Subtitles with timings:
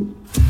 [0.00, 0.49] you.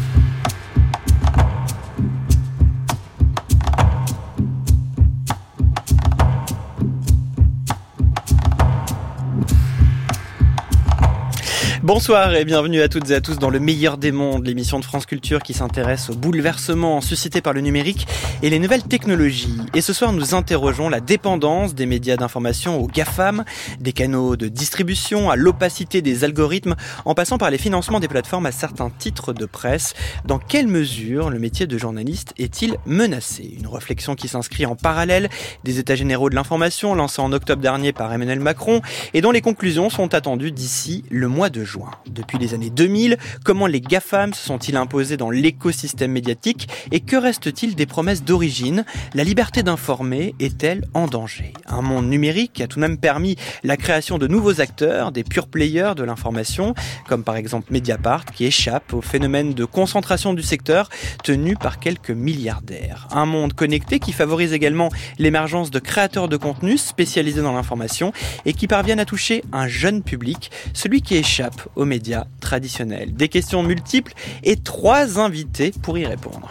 [11.93, 14.85] Bonsoir et bienvenue à toutes et à tous dans le meilleur des mondes, l'émission de
[14.85, 18.07] France Culture qui s'intéresse aux bouleversements suscités par le numérique
[18.45, 19.59] et les nouvelles technologies.
[19.75, 23.45] Et ce soir, nous interrogeons la dépendance des médias d'information aux GAFAM,
[23.81, 28.47] des canaux de distribution à l'opacité des algorithmes, en passant par les financements des plateformes
[28.47, 29.95] à certains titres de presse.
[30.25, 33.53] Dans quelle mesure le métier de journaliste est-il menacé?
[33.59, 35.29] Une réflexion qui s'inscrit en parallèle
[35.65, 38.81] des états généraux de l'information lancés en octobre dernier par Emmanuel Macron
[39.13, 41.80] et dont les conclusions sont attendues d'ici le mois de juin.
[42.09, 47.17] Depuis les années 2000, comment les GAFAM se sont-ils imposés dans l'écosystème médiatique et que
[47.17, 48.85] reste-t-il des promesses d'origine?
[49.15, 51.53] La liberté d'informer est-elle en danger?
[51.67, 55.49] Un monde numérique a tout de même permis la création de nouveaux acteurs, des pure
[55.49, 56.75] players de l'information,
[57.09, 60.89] comme par exemple Mediapart, qui échappe au phénomène de concentration du secteur
[61.25, 63.09] tenu par quelques milliardaires.
[63.13, 68.13] Un monde connecté qui favorise également l'émergence de créateurs de contenu spécialisés dans l'information
[68.45, 73.15] et qui parviennent à toucher un jeune public, celui qui échappe aux médias traditionnels.
[73.15, 76.51] Des questions multiples et trois invités pour y répondre.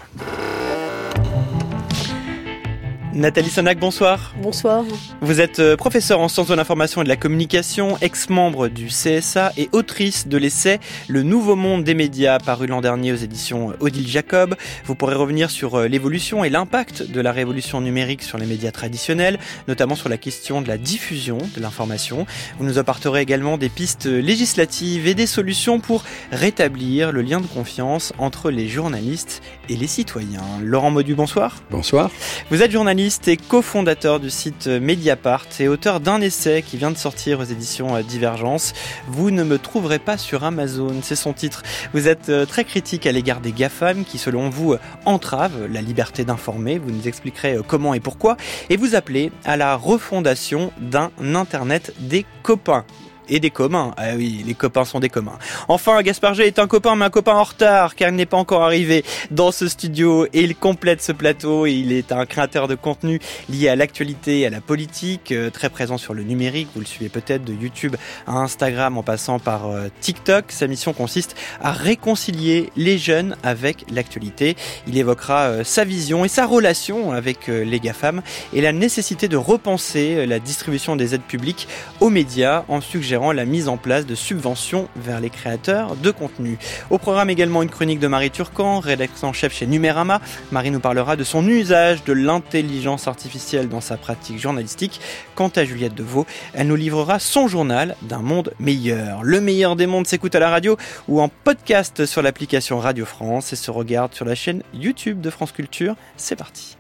[3.15, 4.35] Nathalie Sonac, bonsoir.
[4.39, 4.85] Bonsoir.
[5.21, 9.51] Vous êtes euh, professeur en sciences de l'information et de la communication, ex-membre du CSA
[9.57, 14.07] et autrice de l'essai Le nouveau monde des médias paru l'an dernier aux éditions Odile
[14.07, 14.55] Jacob.
[14.85, 18.71] Vous pourrez revenir sur euh, l'évolution et l'impact de la révolution numérique sur les médias
[18.71, 22.27] traditionnels, notamment sur la question de la diffusion de l'information.
[22.59, 27.47] Vous nous apporterez également des pistes législatives et des solutions pour rétablir le lien de
[27.47, 30.43] confiance entre les journalistes et les citoyens.
[30.61, 31.55] Laurent Modu, bonsoir.
[31.71, 32.11] Bonsoir.
[32.51, 36.97] Vous êtes journaliste et cofondateur du site Mediapart et auteur d'un essai qui vient de
[36.97, 38.73] sortir aux éditions Divergence.
[39.07, 41.63] Vous ne me trouverez pas sur Amazon, c'est son titre.
[41.93, 44.75] Vous êtes euh, très critique à l'égard des GAFAM qui, selon vous,
[45.05, 46.77] entravent la liberté d'informer.
[46.77, 48.35] Vous nous expliquerez euh, comment et pourquoi.
[48.69, 52.83] Et vous appelez à la refondation d'un Internet des copains
[53.29, 53.93] et des communs.
[53.97, 55.37] Ah oui, les copains sont des communs.
[55.67, 58.37] Enfin, Gaspard G est un copain, mais un copain en retard, car il n'est pas
[58.37, 61.65] encore arrivé dans ce studio et il complète ce plateau.
[61.65, 63.19] Il est un créateur de contenu
[63.49, 66.69] lié à l'actualité, à la politique, euh, très présent sur le numérique.
[66.73, 67.95] Vous le suivez peut-être de YouTube
[68.27, 70.45] à Instagram en passant par euh, TikTok.
[70.49, 74.55] Sa mission consiste à réconcilier les jeunes avec l'actualité.
[74.87, 78.21] Il évoquera euh, sa vision et sa relation avec les GAFAM
[78.53, 81.67] et la nécessité de repenser la distribution des aides publiques
[81.99, 86.57] aux médias en suggérant la mise en place de subventions vers les créateurs de contenu.
[86.89, 90.21] Au programme également une chronique de Marie Turcan, rédactrice en chef chez Numérama.
[90.51, 95.01] Marie nous parlera de son usage de l'intelligence artificielle dans sa pratique journalistique.
[95.35, 99.23] Quant à Juliette Deveau, elle nous livrera son journal d'un monde meilleur.
[99.23, 103.53] Le meilleur des mondes s'écoute à la radio ou en podcast sur l'application Radio France
[103.53, 105.95] et se regarde sur la chaîne YouTube de France Culture.
[106.17, 106.78] C'est parti.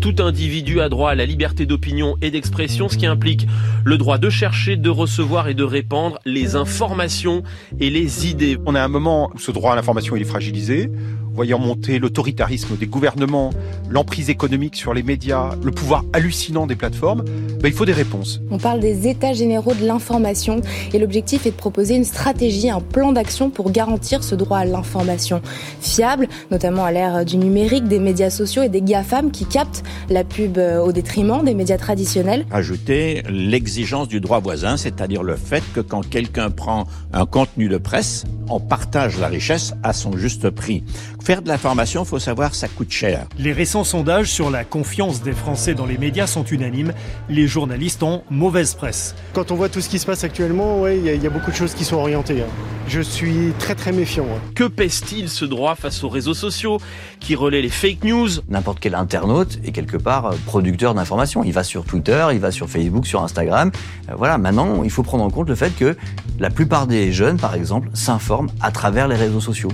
[0.00, 3.46] Tout individu a droit à la liberté d'opinion et d'expression, ce qui implique
[3.84, 7.42] le droit de chercher, de recevoir et de répandre les informations
[7.78, 8.56] et les idées.
[8.64, 10.90] On a un moment où ce droit à l'information est fragilisé
[11.34, 13.50] voyant monter l'autoritarisme des gouvernements,
[13.88, 17.24] l'emprise économique sur les médias, le pouvoir hallucinant des plateformes,
[17.60, 18.40] ben, il faut des réponses.
[18.50, 20.60] On parle des états généraux de l'information
[20.92, 24.64] et l'objectif est de proposer une stratégie, un plan d'action pour garantir ce droit à
[24.64, 25.42] l'information
[25.80, 30.24] fiable, notamment à l'ère du numérique, des médias sociaux et des GAFAM qui captent la
[30.24, 32.46] pub euh, au détriment des médias traditionnels.
[32.50, 37.78] Ajouter l'exigence du droit voisin, c'est-à-dire le fait que quand quelqu'un prend un contenu de
[37.78, 40.82] presse, on partage la richesse à son juste prix.
[41.22, 43.26] Faire de l'information, faut savoir, ça coûte cher.
[43.38, 46.94] Les récents sondages sur la confiance des Français dans les médias sont unanimes.
[47.28, 49.14] Les journalistes ont mauvaise presse.
[49.34, 51.74] Quand on voit tout ce qui se passe actuellement, il y, a beaucoup de choses
[51.74, 52.40] qui sont orientées.
[52.40, 52.50] Hein.
[52.88, 54.24] Je suis très très méfiant.
[54.24, 54.40] Hein.
[54.54, 56.78] Que pèse-t-il ce droit face aux réseaux sociaux
[57.20, 58.28] qui relaient les fake news?
[58.48, 61.44] N'importe quel internaute est quelque part euh, producteur d'informations.
[61.44, 63.70] Il va sur Twitter, il va sur Facebook, sur Instagram.
[64.08, 65.96] Euh, voilà, maintenant, il faut prendre en compte le fait que
[66.38, 69.70] la plupart des jeunes, par exemple, s'informent à travers les réseaux sociaux.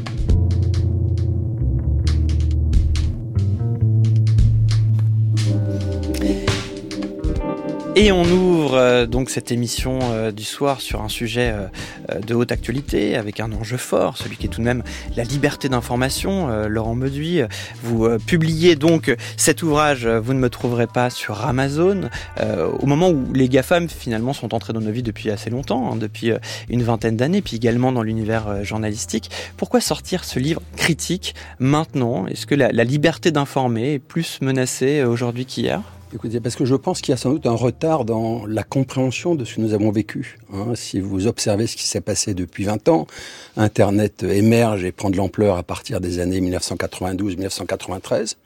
[7.99, 12.35] Et on ouvre euh, donc cette émission euh, du soir sur un sujet euh, de
[12.35, 14.83] haute actualité avec un enjeu fort, celui qui est tout de même
[15.17, 16.67] la liberté d'information.
[16.69, 17.41] Laurent Meduy,
[17.83, 23.33] vous publiez donc cet ouvrage Vous ne me trouverez pas sur Amazon au moment où
[23.33, 26.33] les GAFAM finalement sont entrés dans nos vies depuis assez longtemps, hein, depuis
[26.69, 29.31] une vingtaine d'années, puis également dans l'univers journalistique.
[29.57, 32.27] Pourquoi sortir ce livre critique maintenant?
[32.27, 35.81] Est-ce que la liberté d'informer est plus menacée aujourd'hui qu'hier?
[36.15, 39.35] Écoutez, parce que je pense qu'il y a sans doute un retard dans la compréhension
[39.35, 40.39] de ce que nous avons vécu.
[40.53, 40.77] Hein.
[40.77, 43.09] Si vous observez ce qui s'est passé depuis 20 ans,
[43.57, 48.37] Internet émerge et prend de l'ampleur à partir des années 1992-1993.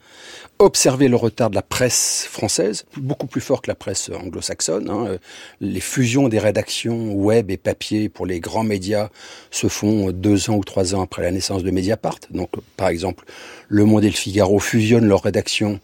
[0.57, 4.89] Observez le retard de la presse française, beaucoup plus fort que la presse anglo-saxonne.
[4.89, 5.17] Hein.
[5.59, 9.09] Les fusions des rédactions web et papier pour les grands médias
[9.51, 12.17] se font deux ans ou trois ans après la naissance de Mediapart.
[12.31, 13.23] Donc, par exemple,
[13.67, 15.79] Le Monde et le Figaro fusionnent leurs rédactions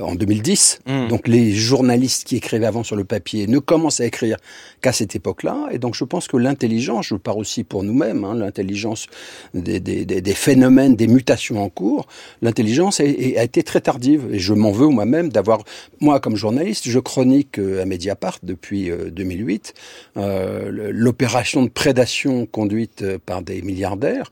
[0.00, 0.80] en 2010.
[0.86, 1.08] Hmm.
[1.08, 4.38] Donc les journalistes qui écrivaient avant sur le papier ne commencent à écrire
[4.80, 5.68] qu'à cette époque-là.
[5.70, 9.06] Et donc je pense que l'intelligence, je pars aussi pour nous-mêmes, hein, l'intelligence
[9.54, 12.06] des, des, des, phénomènes, des mutations en cours,
[12.40, 14.28] l'intelligence a, a, été très tardive.
[14.32, 15.62] Et je m'en veux moi-même d'avoir,
[16.00, 19.74] moi comme journaliste, je chronique euh, à Mediapart depuis 2008
[20.16, 24.30] euh, euh l'opération de prédation conduite euh, par des milliardaires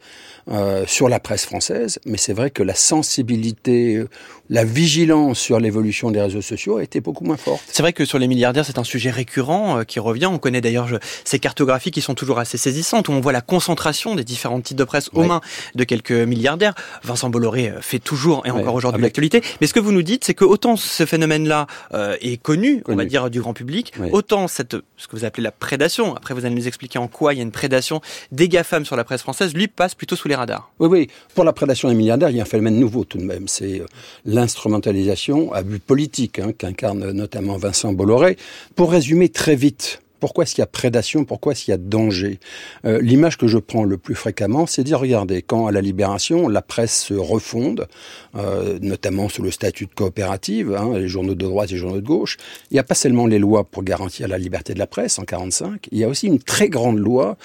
[0.50, 1.98] euh, sur la presse française.
[2.06, 4.04] Mais c'est vrai que la sensibilité,
[4.48, 7.60] la vigilance sur l'évolution des réseaux sociaux a été beaucoup moins forte.
[7.72, 10.26] C'est vrai que sur les milliardaires, c'est un sujet récurrent euh, qui revient.
[10.26, 10.88] On connaît d'ailleurs
[11.24, 14.78] ces cartographies qui sont toujours assez saisissantes, où on voit la concentration des différents titres
[14.78, 15.40] de presse aux mains
[15.74, 16.76] de quelques milliardaires.
[17.02, 19.42] Vincent Bolloré euh, fait toujours et encore aujourd'hui l'actualité.
[19.60, 22.94] Mais ce que vous nous dites, c'est que autant ce phénomène-là euh, est connu, on
[22.94, 26.44] va dire, du grand public, autant cette, ce que vous appelez la prédation, après vous
[26.44, 28.00] allez nous expliquer en quoi il y a une prédation
[28.30, 30.70] des GAFAM sur la presse française, lui passe plutôt sous les radars.
[30.78, 31.08] Oui, oui.
[31.34, 33.48] Pour la prédation des milliardaires, il y a un phénomène nouveau tout de même.
[33.48, 33.82] C'est
[34.24, 38.36] l'instrumentalisation à but politique hein, qu'incarne notamment Vincent Bolloré.
[38.74, 41.78] Pour résumer très vite, pourquoi est-ce qu'il y a prédation Pourquoi est-ce qu'il y a
[41.78, 42.38] danger?
[42.84, 46.48] Euh, L'image que je prends le plus fréquemment, c'est dire, regardez, quand à la Libération,
[46.48, 47.88] la presse se refonde,
[48.36, 52.00] euh, notamment sous le statut de coopérative, hein, les journaux de droite et les journaux
[52.00, 52.36] de gauche,
[52.70, 55.24] il n'y a pas seulement les lois pour garantir la liberté de la presse en
[55.24, 57.38] 45, il y a aussi une très grande loi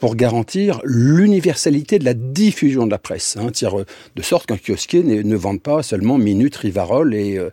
[0.00, 3.48] pour garantir l'universalité de la diffusion de la presse, hein,
[4.16, 7.50] de sorte qu'un kiosquier ne, vende pas seulement Minute, Rivarol et, euh,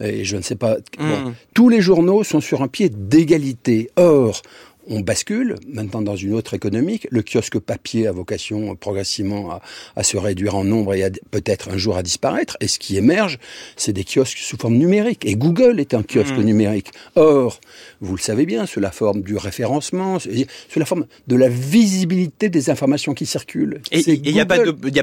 [0.00, 0.76] et je ne sais pas.
[0.98, 1.32] Mmh.
[1.54, 3.90] tous les journaux sont sur un pied d'égalité.
[3.96, 4.42] Or,
[4.88, 7.06] on bascule maintenant dans une autre économique.
[7.10, 9.60] Le kiosque papier a vocation progressivement
[9.96, 12.56] à, se réduire en nombre et peut-être un jour à disparaître.
[12.60, 13.38] Et ce qui émerge,
[13.76, 15.24] c'est des kiosques sous forme numérique.
[15.24, 16.42] Et Google est un kiosque mmh.
[16.42, 16.90] numérique.
[17.16, 17.60] Or,
[18.00, 22.48] vous le savez bien, sous la forme du référencement, sous la forme de la visibilité
[22.48, 23.80] des informations qui circulent.
[23.90, 24.46] Et il n'y a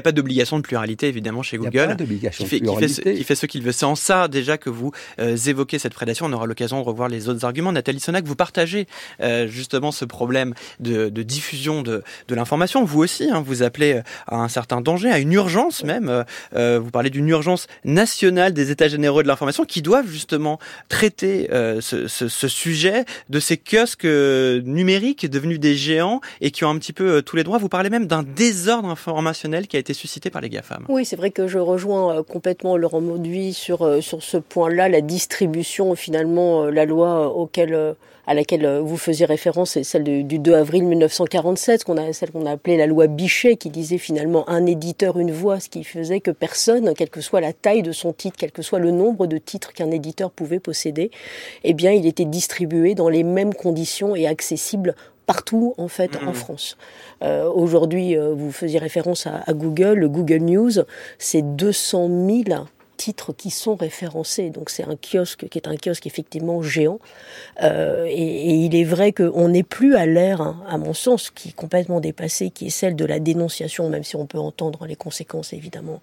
[0.02, 1.70] pas d'obligation de pluralité, évidemment, chez Google.
[1.72, 3.14] Il n'y a pas d'obligation de pluralité.
[3.14, 3.72] Qui fait, ce, qu'il veut.
[3.72, 6.26] C'est en ça, déjà, que vous euh, évoquez cette prédation.
[6.26, 7.72] On aura l'occasion de revoir les autres arguments.
[7.72, 8.86] Nathalie Sonac, vous partagez
[9.20, 12.84] euh, justement ce problème de, diffusion de, l'information.
[12.84, 16.24] Vous aussi, hein, vous appelez euh, à un certain danger, à une urgence même.
[16.52, 20.58] vous parlez d'une urgence nationale des États généraux de l'information qui doivent justement
[20.88, 21.48] traiter
[21.80, 26.92] ce, sujet de ces kiosques euh, numériques devenus des géants et qui ont un petit
[26.92, 27.58] peu euh, tous les droits.
[27.58, 30.84] Vous parlez même d'un désordre informationnel qui a été suscité par les GAFAM.
[30.88, 35.00] Oui, c'est vrai que je rejoins euh, complètement Laurent Mauduit sur, sur ce point-là, la
[35.00, 37.94] distribution, finalement, la loi auquel
[38.26, 42.30] à laquelle euh, vous faisiez référence, c'est celle du 2 avril 1947, qu'on a, celle
[42.30, 45.84] qu'on a appelée la loi Bichet, qui disait finalement un éditeur, une voix, ce qui
[45.84, 48.90] faisait que personne, quelle que soit la taille de son titre, quel que soit le
[48.90, 51.10] nombre de titres qu'un éditeur pouvait posséder,
[51.64, 54.94] eh bien, il était distribué dans les mêmes conditions et accessible
[55.26, 56.34] partout en fait en mmh.
[56.34, 56.76] France.
[57.22, 60.72] Euh, Aujourd'hui, euh, vous faisiez référence à, à, Google, le Google News,
[61.18, 62.08] c'est 200
[62.48, 62.66] 000
[62.96, 64.50] titres qui sont référencés.
[64.50, 66.98] Donc c'est un kiosque qui est un kiosque effectivement géant.
[67.62, 71.50] Euh, et, il est vrai qu'on n'est plus à l'ère, hein, à mon sens, qui
[71.50, 74.96] est complètement dépassée, qui est celle de la dénonciation, même si on peut entendre les
[74.96, 76.00] conséquences évidemment.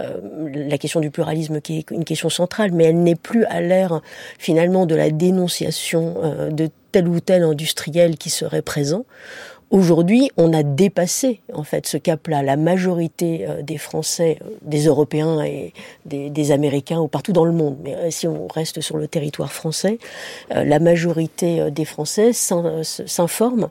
[0.00, 0.18] Euh,
[0.52, 4.00] la question du pluralisme qui est une question centrale, mais elle n'est plus à l'ère
[4.38, 9.04] finalement de la dénonciation euh, de tel ou tel industriel qui serait présent.
[9.70, 12.42] Aujourd'hui, on a dépassé en fait ce cap-là.
[12.42, 15.72] La majorité euh, des Français, euh, des Européens et
[16.06, 19.52] des, Américains ou partout dans le monde, mais euh, si on reste sur le territoire
[19.52, 19.98] français,
[20.50, 23.68] la majorité des Français s'informent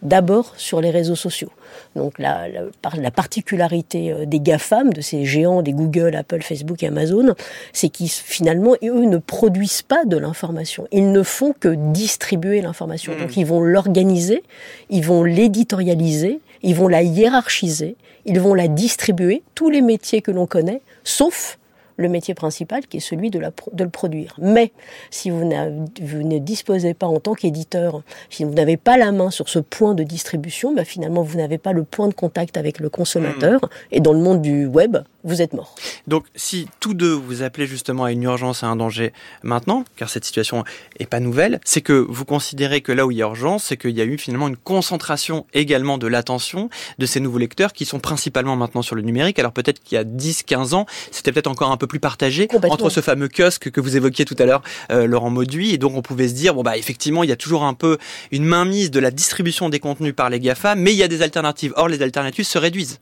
[0.00, 1.50] d'abord sur les réseaux sociaux.
[1.94, 6.86] Donc la, la, particularité euh, des GAFAM, de ces géants des Google, Apple, Facebook et
[6.86, 7.34] Amazon,
[7.72, 10.86] c'est qu'ils finalement, eux, ne produisent pas de l'information.
[10.90, 13.12] Ils ne font que distribuer l'information.
[13.18, 13.40] Donc hmm.
[13.40, 14.42] ils vont l'organiser,
[14.90, 20.30] ils vont l'éditorialiser, ils vont la hiérarchiser, ils vont la distribuer, tous les métiers que
[20.30, 21.58] l'on connaît, sauf
[22.02, 24.34] le métier principal qui est celui de, la, de le produire.
[24.38, 24.72] Mais
[25.10, 29.30] si vous, vous, ne disposez pas en tant qu'éditeur, si vous n'avez pas la main
[29.30, 32.78] sur ce point de distribution, bah finalement vous n'avez pas le point de contact avec
[32.80, 33.60] le consommateur.
[33.62, 33.68] Hmm.
[33.92, 35.74] Et dans le monde du web, vous êtes mort.
[36.06, 40.10] Donc si tous deux vous appelez justement à une urgence, à un danger maintenant, car
[40.10, 40.64] cette situation
[40.98, 43.76] est pas nouvelle, c'est que vous considérez que là où il y a urgence, c'est
[43.76, 46.68] qu'il y a eu finalement une concentration également de l'attention
[46.98, 49.38] de ces nouveaux lecteurs qui sont principalement maintenant sur le numérique.
[49.38, 52.48] Alors peut-être qu'il y a 10, 15 ans, c'était peut-être encore un peu plus partagé
[52.70, 55.94] entre ce fameux kiosque que vous évoquiez tout à l'heure, euh, Laurent Mauduit, et donc
[55.94, 57.98] on pouvait se dire bon bah effectivement il y a toujours un peu
[58.30, 61.20] une mainmise de la distribution des contenus par les Gafa, mais il y a des
[61.20, 61.74] alternatives.
[61.76, 62.98] Or les alternatives se réduisent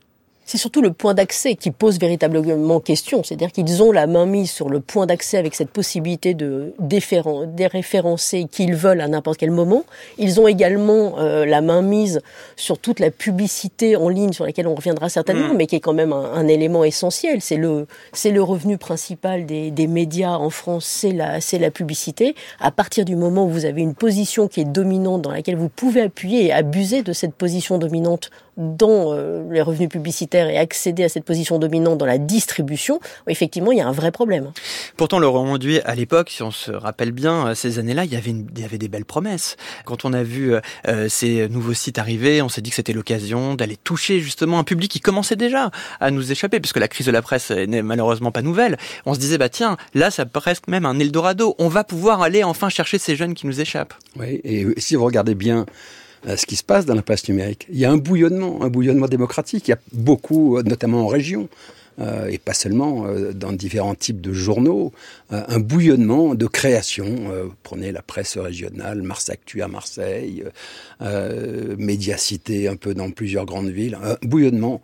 [0.51, 3.23] c'est surtout le point d'accès qui pose véritablement question.
[3.23, 8.47] C'est-à-dire qu'ils ont la main mise sur le point d'accès avec cette possibilité de déréférencer
[8.51, 9.85] qu'ils veulent à n'importe quel moment.
[10.17, 12.19] Ils ont également euh, la main mise
[12.57, 15.55] sur toute la publicité en ligne sur laquelle on reviendra certainement, mm.
[15.55, 17.39] mais qui est quand même un, élément essentiel.
[17.39, 21.71] C'est le, c'est le revenu principal des, des médias en France, c'est la, c'est la
[21.71, 22.35] publicité.
[22.59, 25.69] À partir du moment où vous avez une position qui est dominante dans laquelle vous
[25.69, 28.31] pouvez appuyer et abuser de cette position dominante
[28.61, 33.71] dans euh, les revenus publicitaires et accéder à cette position dominante dans la distribution, effectivement,
[33.71, 34.51] il y a un vrai problème.
[34.97, 38.15] Pourtant, le Duy, à l'époque, si on se rappelle bien, euh, ces années-là, il y
[38.15, 39.57] avait, il y avait des belles promesses.
[39.85, 40.53] Quand on a vu
[40.87, 44.63] euh, ces nouveaux sites arriver, on s'est dit que c'était l'occasion d'aller toucher justement un
[44.63, 48.31] public qui commençait déjà à nous échapper, puisque la crise de la presse n'est malheureusement
[48.31, 48.77] pas nouvelle.
[49.05, 51.55] On se disait, bah tiens, là, ça presque même un Eldorado.
[51.59, 53.93] On va pouvoir aller enfin chercher ces jeunes qui nous échappent.
[54.17, 55.65] Oui, et si vous regardez bien
[56.25, 57.67] ce qui se passe dans la presse numérique.
[57.69, 59.67] Il y a un bouillonnement, un bouillonnement démocratique.
[59.67, 61.49] Il y a beaucoup, notamment en région,
[61.99, 64.93] euh, et pas seulement euh, dans différents types de journaux,
[65.33, 67.05] euh, un bouillonnement de création.
[67.63, 70.43] prenez la presse régionale, Mars Actu à Marseille,
[71.77, 74.81] Médiacité un peu dans plusieurs grandes villes, un bouillonnement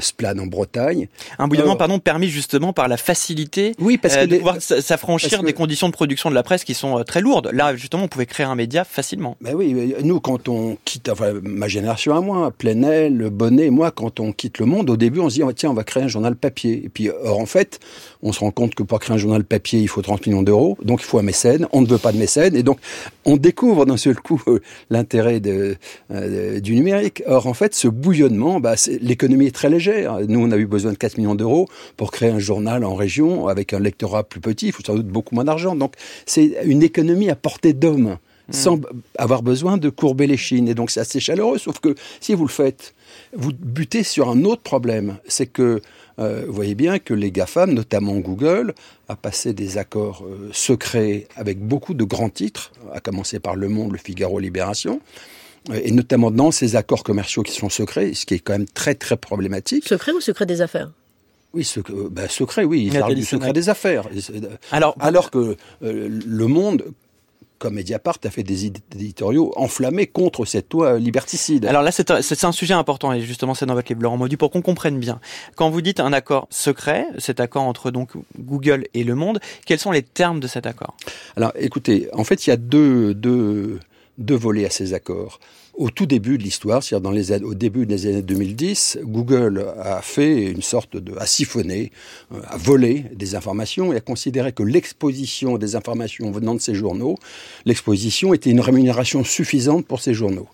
[0.00, 1.08] Splan en Bretagne.
[1.38, 5.52] Un bouillonnement, pardon, permis justement par la facilité oui, parce que de pouvoir s'affranchir des
[5.52, 7.50] conditions de production de la presse qui sont très lourdes.
[7.52, 9.36] Là, justement, on pouvait créer un média facilement.
[9.40, 14.20] Ben oui, nous, quand on quitte, enfin, ma génération à moi, Plenel, Bonnet, moi, quand
[14.20, 16.08] on quitte le monde, au début, on se dit, oh, tiens, on va créer un
[16.08, 17.80] journal papier et puis, or, en fait,
[18.22, 20.76] on se rend compte que pour créer un journal papier, il faut 30 millions d'euros.
[20.82, 21.66] Donc, il faut un mécène.
[21.72, 22.56] On ne veut pas de mécène.
[22.56, 22.78] Et donc,
[23.24, 27.22] on découvre d'un seul coup euh, l'intérêt euh, du numérique.
[27.26, 30.18] Or, en fait, ce bouillonnement, bah, l'économie est très légère.
[30.26, 33.48] Nous, on a eu besoin de 4 millions d'euros pour créer un journal en région
[33.48, 34.66] avec un lectorat plus petit.
[34.66, 35.74] Il faut sans doute beaucoup moins d'argent.
[35.74, 35.94] Donc,
[36.26, 38.16] c'est une économie à portée d'homme
[38.48, 38.52] hmm.
[38.52, 38.80] sans
[39.18, 40.68] avoir besoin de courber les chines.
[40.68, 42.94] Et donc c'est assez chaleureux, sauf que si vous le faites,
[43.32, 45.18] vous butez sur un autre problème.
[45.26, 45.80] C'est que
[46.20, 48.74] euh, vous voyez bien que les GAFAM, notamment Google,
[49.08, 53.68] a passé des accords euh, secrets avec beaucoup de grands titres, à commencer par Le
[53.68, 55.00] Monde, Le Figaro, Libération
[55.70, 58.68] euh, et notamment dans ces accords commerciaux qui sont secrets, ce qui est quand même
[58.68, 59.86] très très problématique.
[59.86, 60.90] Secret ou secret des affaires?
[61.52, 61.68] Oui,
[62.12, 64.08] ben, secret, oui, il parle du secret des affaires.
[64.70, 66.84] Alors, alors que Le Monde
[67.60, 71.66] comme Mediapart a fait des éditoriaux enflammés contre cette loi liberticide.
[71.66, 74.50] Alors là, c'est un, sujet important, et justement, c'est dans votre livre, Laurent Maudu, pour
[74.50, 75.20] qu'on comprenne bien.
[75.56, 79.78] Quand vous dites un accord secret, cet accord entre donc Google et Le Monde, quels
[79.78, 80.96] sont les termes de cet accord?
[81.36, 83.78] Alors, écoutez, en fait, il y a deux, deux,
[84.16, 85.38] deux volets à ces accords
[85.80, 90.60] au tout début de l'histoire, c'est-à-dire au début des années 2010, Google a fait une
[90.60, 91.90] sorte de, a siphonné,
[92.34, 96.74] euh, a volé des informations et a considéré que l'exposition des informations venant de ces
[96.74, 97.16] journaux,
[97.64, 100.48] l'exposition était une rémunération suffisante pour ces journaux.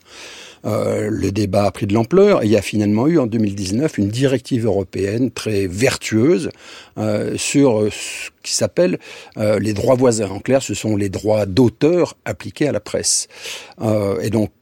[0.66, 3.98] Euh, le débat a pris de l'ampleur et il y a finalement eu en 2019
[3.98, 6.50] une directive européenne très vertueuse
[6.98, 8.98] euh, sur euh, ce qui s'appelle
[9.36, 10.28] les droits voisins.
[10.28, 13.26] En clair, ce sont les droits d'auteur appliqués à la presse.
[14.22, 14.52] et donc,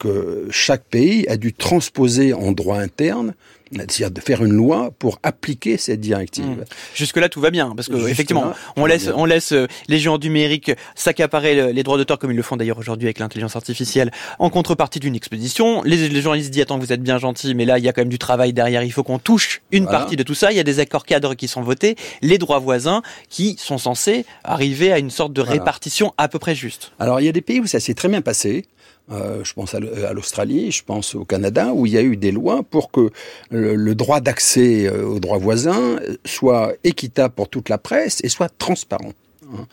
[0.49, 3.35] chaque pays a dû transposer en droit interne
[3.75, 6.45] c'est-à-dire de faire une loi pour appliquer cette directive.
[6.45, 6.65] Mmh.
[6.93, 10.27] Jusque-là, tout va bien, parce que effectivement, on laisse, on laisse euh, les géants du
[10.27, 14.49] numérique s'accaparer les droits d'auteur, comme ils le font d'ailleurs aujourd'hui avec l'intelligence artificielle, en
[14.49, 15.81] contrepartie d'une expédition.
[15.83, 18.01] Les, les journalistes disent attends, vous êtes bien gentil, mais là, il y a quand
[18.01, 18.83] même du travail derrière.
[18.83, 20.51] Il faut qu'on touche une partie de tout ça.
[20.51, 24.25] Il y a des accords cadres qui sont votés, les droits voisins qui sont censés
[24.43, 26.91] arriver à une sorte de répartition à peu près juste.
[26.99, 28.65] Alors, il y a des pays où ça s'est très bien passé.
[29.11, 29.79] Euh, je pense à
[30.13, 33.11] l'Australie, je pense au Canada, où il y a eu des lois pour que
[33.51, 38.49] le, droit d'accès euh, aux droits voisins soit équitable pour toute la presse et soit
[38.49, 39.13] transparent.
[39.53, 39.67] Hein.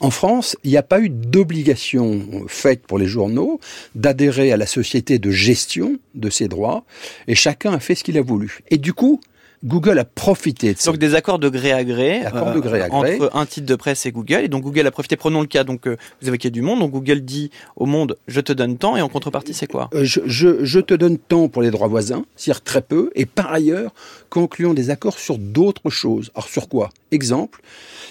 [0.00, 3.60] En France, il n'y a pas eu d'obligation faite pour les journaux
[3.94, 6.84] d'adhérer à la société de gestion de ces droits,
[7.28, 8.60] et chacun a fait ce qu'il a voulu.
[8.70, 9.20] Et du coup,
[9.62, 10.90] Google a profité de ça.
[10.90, 14.44] Donc des accords de gré à gré, euh, entre un titre de presse et Google.
[14.44, 15.16] Et donc Google a profité.
[15.16, 15.64] Prenons le cas.
[15.64, 16.80] Donc euh, vous évoquez du monde.
[16.80, 19.90] Donc Google dit au monde je te donne tant et en contrepartie c'est quoi?
[19.94, 23.10] Euh, je, je, je, te donne tant pour les droits voisins, c'est-à-dire très peu.
[23.14, 23.92] Et par ailleurs
[24.30, 26.30] concluons des accords sur d'autres choses.
[26.34, 26.90] Alors sur quoi?
[27.10, 27.60] Exemple.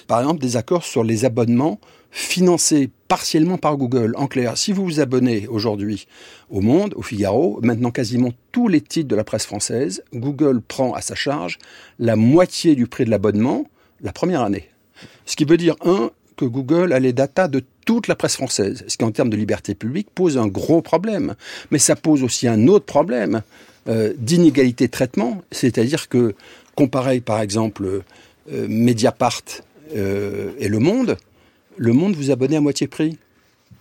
[0.08, 1.80] Par exemple des accords sur les abonnements
[2.12, 4.14] financés partiellement par Google.
[4.18, 6.08] En clair, si vous vous abonnez aujourd'hui
[6.50, 10.94] au Monde, au Figaro, maintenant quasiment tous les titres de la presse française, Google prend
[10.94, 11.58] à sa charge
[12.00, 13.66] la moitié du prix de l'abonnement
[14.02, 14.70] la première année.
[15.26, 18.86] Ce qui veut dire, un, que Google a les datas de toute la presse française,
[18.88, 21.36] ce qui en termes de liberté publique pose un gros problème.
[21.72, 23.42] Mais ça pose aussi un autre problème
[23.88, 26.36] euh, d'inégalité de traitement, c'est-à-dire que,
[26.76, 28.04] comparé par exemple
[28.54, 29.42] euh, Mediapart
[29.96, 31.18] euh, et Le Monde,
[31.80, 33.18] Le Monde vous abonnez à moitié prix.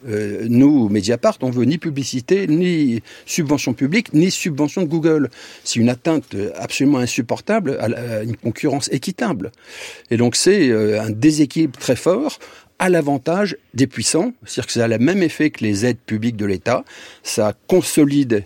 [0.08, 5.30] Euh, nous, Mediapart, on veut ni publicité, ni subvention publique, ni subvention de Google.
[5.64, 9.50] C'est une atteinte absolument insupportable à, une concurrence équitable.
[10.12, 12.38] Et donc c'est euh, un déséquilibre très fort
[12.78, 16.36] à l'avantage des puissants, c'est-à-dire que ça a le même effet que les aides publiques
[16.36, 16.84] de l'État,
[17.24, 18.44] ça consolide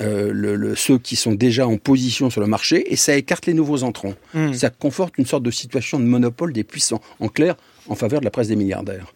[0.00, 3.52] euh, le, ceux qui sont déjà en position sur le marché et ça écarte les
[3.52, 4.14] nouveaux entrants.
[4.32, 4.54] Hmm.
[4.54, 7.56] Ça conforte une sorte de situation de monopole des puissants, en clair,
[7.88, 9.13] en faveur de la presse des milliardaires.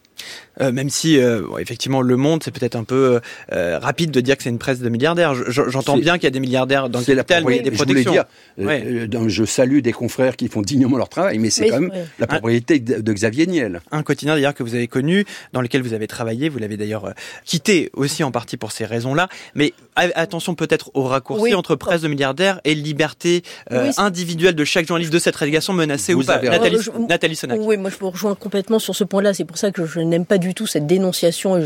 [0.60, 3.20] Euh, même si euh, effectivement Le Monde c'est peut-être un peu
[3.52, 5.34] euh, rapide de dire que c'est une presse de milliardaires.
[5.48, 7.70] J'entends bien qu'il y a des milliardaires dans le capital, mais il y a des
[7.70, 8.14] protections.
[8.58, 11.92] Je, dire, je salue des confrères qui font dignement leur travail, mais c'est quand même
[12.18, 13.80] la propriété de Xavier Niel.
[13.92, 17.12] Un quotidien d'ailleurs que vous avez connu, dans lequel vous avez travaillé, vous l'avez d'ailleurs
[17.44, 19.28] quitté aussi en partie pour ces raisons-là.
[19.54, 23.42] Mais attention peut-être au raccourci entre presse de milliardaires et liberté
[23.96, 26.40] individuelle de chaque journaliste de cette régulation menacée ou pas.
[26.40, 27.58] Nathalie, Nathalie Sonac.
[27.60, 29.34] Oui, moi je vous rejoins complètement sur ce point-là.
[29.34, 31.60] C'est pour ça que je n'aime pas du tout cette dénonciation.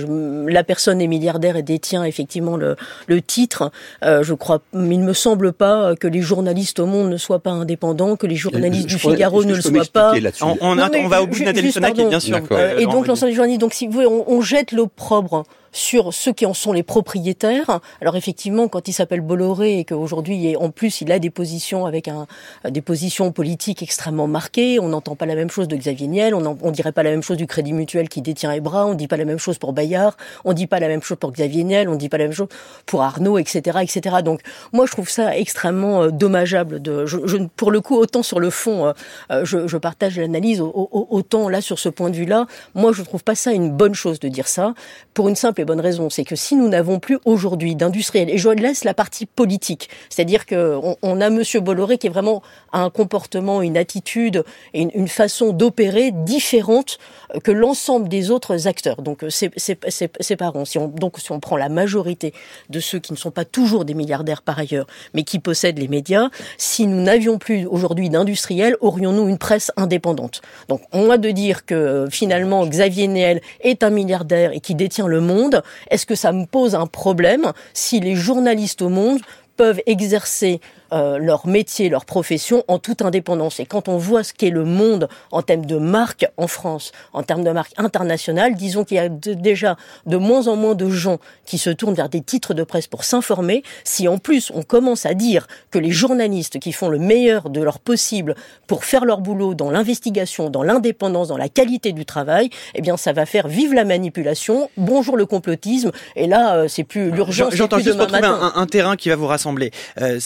[0.46, 3.70] La personne est milliardaire et détient effectivement le, le titre.
[4.04, 7.50] Euh, je crois, il me semble pas que les journalistes au monde ne soient pas
[7.50, 10.14] indépendants, que les journalistes du Figaro ne le soient pas.
[10.40, 12.40] On, on, on, va au bout de Nathalie Sonac, bien sûr.
[12.52, 13.60] Euh, et donc l'ensemble des journalistes.
[13.60, 17.80] Donc si vous voulez, on, on jette l'opprobre sur ceux qui en sont les propriétaires.
[18.00, 22.08] Alors effectivement, quand il s'appelle Bolloré et qu'aujourd'hui, en plus, il a des positions avec
[22.08, 22.26] un,
[22.68, 26.58] des positions politiques extrêmement marquées, on n'entend pas la même chose de Xavier Niel, on,
[26.60, 29.16] on dirait pas la même chose du Crédit Mutuel qui détient Ebra, on dit pas
[29.16, 31.96] la même chose pour Bayard, on dit pas la même chose pour Xavier Niel, on
[31.96, 32.48] dit pas la même chose
[32.86, 34.16] pour Arnaud, etc., etc.
[34.22, 34.40] Donc
[34.72, 36.80] moi, je trouve ça extrêmement euh, dommageable.
[36.82, 38.92] De, je, je, pour le coup, autant sur le fond, euh,
[39.30, 43.24] euh, je, je, partage l'analyse, autant là sur ce point de vue-là, moi, je trouve
[43.24, 44.74] pas ça une bonne chose de dire ça
[45.14, 48.48] pour une simple bonne raison, c'est que si nous n'avons plus aujourd'hui d'industriels, et je
[48.48, 52.42] laisse la partie politique, c'est-à-dire qu'on on a Monsieur Bolloré qui est vraiment
[52.72, 56.98] un comportement, une attitude et une, façon d'opérer différente
[57.44, 59.02] que l'ensemble des autres acteurs.
[59.02, 60.64] Donc c'est pas rond.
[60.64, 62.32] Si on, donc si on prend la majorité
[62.70, 65.88] de ceux qui ne sont pas toujours des milliardaires par ailleurs, mais qui possèdent les
[65.88, 70.40] médias, si nous n'avions plus aujourd'hui d'industriels, aurions-nous une presse indépendante?
[70.68, 75.06] Donc on a de dire que finalement Xavier Niel est un milliardaire et qui détient
[75.06, 75.51] le monde,
[75.90, 79.20] est-ce que ça me pose un problème si les journalistes au monde
[79.56, 80.60] peuvent exercer
[80.92, 83.60] euh, leur métier, leur profession en toute indépendance.
[83.60, 87.22] Et quand on voit ce qu'est le monde en termes de marque en France, en
[87.22, 89.76] termes de marque internationale, disons qu'il y a déjà
[90.06, 93.04] de moins en moins de gens qui se tournent vers des titres de presse pour
[93.04, 93.62] s'informer.
[93.84, 97.62] Si en plus on commence à dire que les journalistes qui font le meilleur de
[97.62, 98.34] leur possible
[98.66, 102.96] pour faire leur boulot dans l'investigation, dans l'indépendance, dans la qualité du travail, eh bien
[102.96, 104.70] ça va faire vivre la manipulation.
[104.76, 105.90] Bonjour le complotisme.
[106.16, 107.54] Et là, euh, c'est plus l'urgence.
[107.54, 109.70] J'entends juste pour trouver un, un, terrain qui va vous rassembler.
[110.00, 110.18] Euh,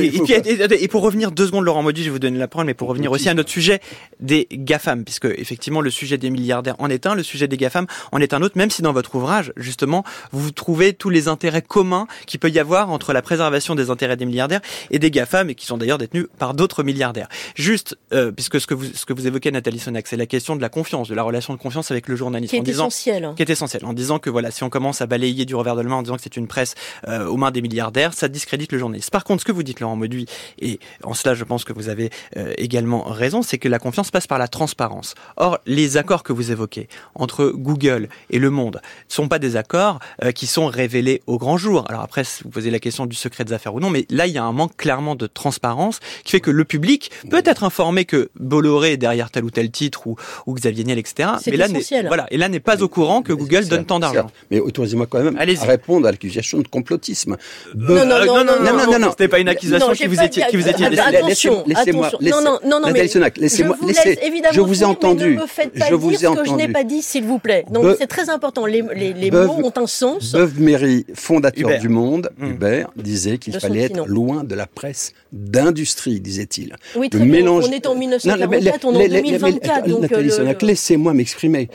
[0.00, 2.88] et, pour revenir deux secondes, Laurent Maudit, je vais vous donner la parole, mais pour
[2.88, 3.80] revenir aussi à notre sujet
[4.20, 7.86] des GAFAM, puisque effectivement le sujet des milliardaires en est un, le sujet des GAFAM
[8.12, 11.62] en est un autre, même si dans votre ouvrage, justement, vous trouvez tous les intérêts
[11.62, 14.60] communs qu'il peut y avoir entre la préservation des intérêts des milliardaires
[14.90, 17.28] et des GAFAM, et qui sont d'ailleurs détenus par d'autres milliardaires.
[17.54, 20.56] Juste, euh, puisque ce que vous, ce que vous évoquez, Nathalie Sonac, c'est la question
[20.56, 22.50] de la confiance, de la relation de confiance avec le journaliste.
[22.50, 23.32] Qui est essentiel.
[23.36, 23.84] Qui est essentiel.
[23.84, 26.02] En disant que voilà, si on commence à balayer du revers de la main en
[26.02, 26.74] disant que c'est une presse
[27.08, 29.10] euh, aux mains des milliardaires, ça discrédite le journaliste.
[29.10, 30.26] Par contre, ce que vous dites, Laurent Mauduit,
[30.60, 34.10] et en cela je pense que vous avez euh, également raison, c'est que la confiance
[34.10, 35.14] passe par la transparence.
[35.36, 39.56] Or, les accords que vous évoquez entre Google et le monde ne sont pas des
[39.56, 41.84] accords euh, qui sont révélés au grand jour.
[41.88, 44.32] Alors après, vous posez la question du secret des affaires ou non, mais là, il
[44.32, 48.04] y a un manque clairement de transparence qui fait que le public peut être informé
[48.04, 51.30] que Bolloré est derrière tel ou tel titre ou, ou Xavier Niel, etc.
[51.46, 51.66] Mais là,
[52.06, 54.30] voilà, et là n'est pas au courant que Google donne tant d'argent.
[54.50, 57.36] Mais autorisez-moi quand même à répondre à l'accusation de complotisme.
[57.74, 59.48] Non, non, non, non, non, non, non, non, c'était pas une
[59.94, 63.80] qui vous étiez, qui vous étiez attention, laissez-moi, non, non, non, non, mais laissez-moi, je
[63.80, 65.36] vous laisse, évidemment, je vous ai entendu.
[65.36, 67.24] Ne me faites pas je vous dire ai ce que je n'ai pas dit, s'il
[67.24, 67.64] vous plaît.
[67.70, 68.66] Donc c'est très important.
[68.66, 70.32] Les, les, les mots ont un sens.
[70.32, 72.50] Beuve Méry, fondateur du Monde, mm.
[72.50, 76.76] Hubert, disait qu'il fallait être loin de la presse d'industrie, disait-il.
[76.96, 77.46] Oui, très bien.
[77.48, 80.00] On est en 1944, on est en 2024.
[80.00, 81.68] Nathalie Sonac, laissez-moi m'exprimer.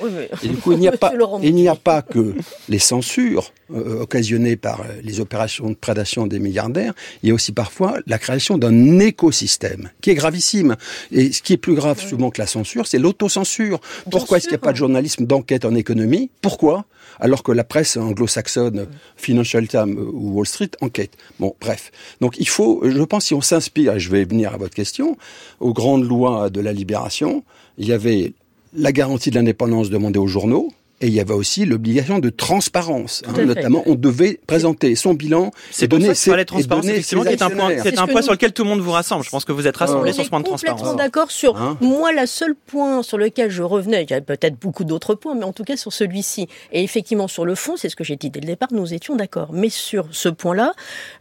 [0.43, 2.33] Et du coup, il n'y a pas, il n'y a pas que
[2.69, 6.93] les censures euh, occasionnées par euh, les opérations de prédation des milliardaires.
[7.23, 10.75] Il y a aussi parfois la création d'un écosystème qui est gravissime.
[11.11, 13.79] Et ce qui est plus grave souvent que la censure, c'est l'autocensure.
[14.09, 16.29] Pourquoi est-ce qu'il n'y a pas de journalisme d'enquête en économie?
[16.41, 16.85] Pourquoi?
[17.19, 21.11] Alors que la presse anglo-saxonne, Financial Times ou Wall Street enquête.
[21.39, 21.91] Bon, bref.
[22.21, 25.17] Donc il faut, je pense, si on s'inspire, et je vais venir à votre question,
[25.59, 27.43] aux grandes lois de la libération,
[27.77, 28.33] il y avait
[28.73, 33.21] la garantie de l'indépendance demandée aux journaux, et il y avait aussi l'obligation de transparence.
[33.27, 35.51] Hein, notamment, on devait présenter son bilan.
[35.69, 38.31] C'est donner ça que de transparence, effectivement, qui est un point, c'est un point sur
[38.31, 39.23] lequel tout le monde vous rassemble.
[39.25, 40.79] Je pense que vous êtes rassemblés sur ce point de transparence.
[40.79, 44.21] complètement d'accord sur, hein moi, la seule point sur lequel je revenais, il y avait
[44.21, 46.47] peut-être beaucoup d'autres points, mais en tout cas sur celui-ci.
[46.71, 49.17] Et effectivement, sur le fond, c'est ce que j'ai dit dès le départ, nous étions
[49.17, 49.49] d'accord.
[49.51, 50.73] Mais sur ce point-là,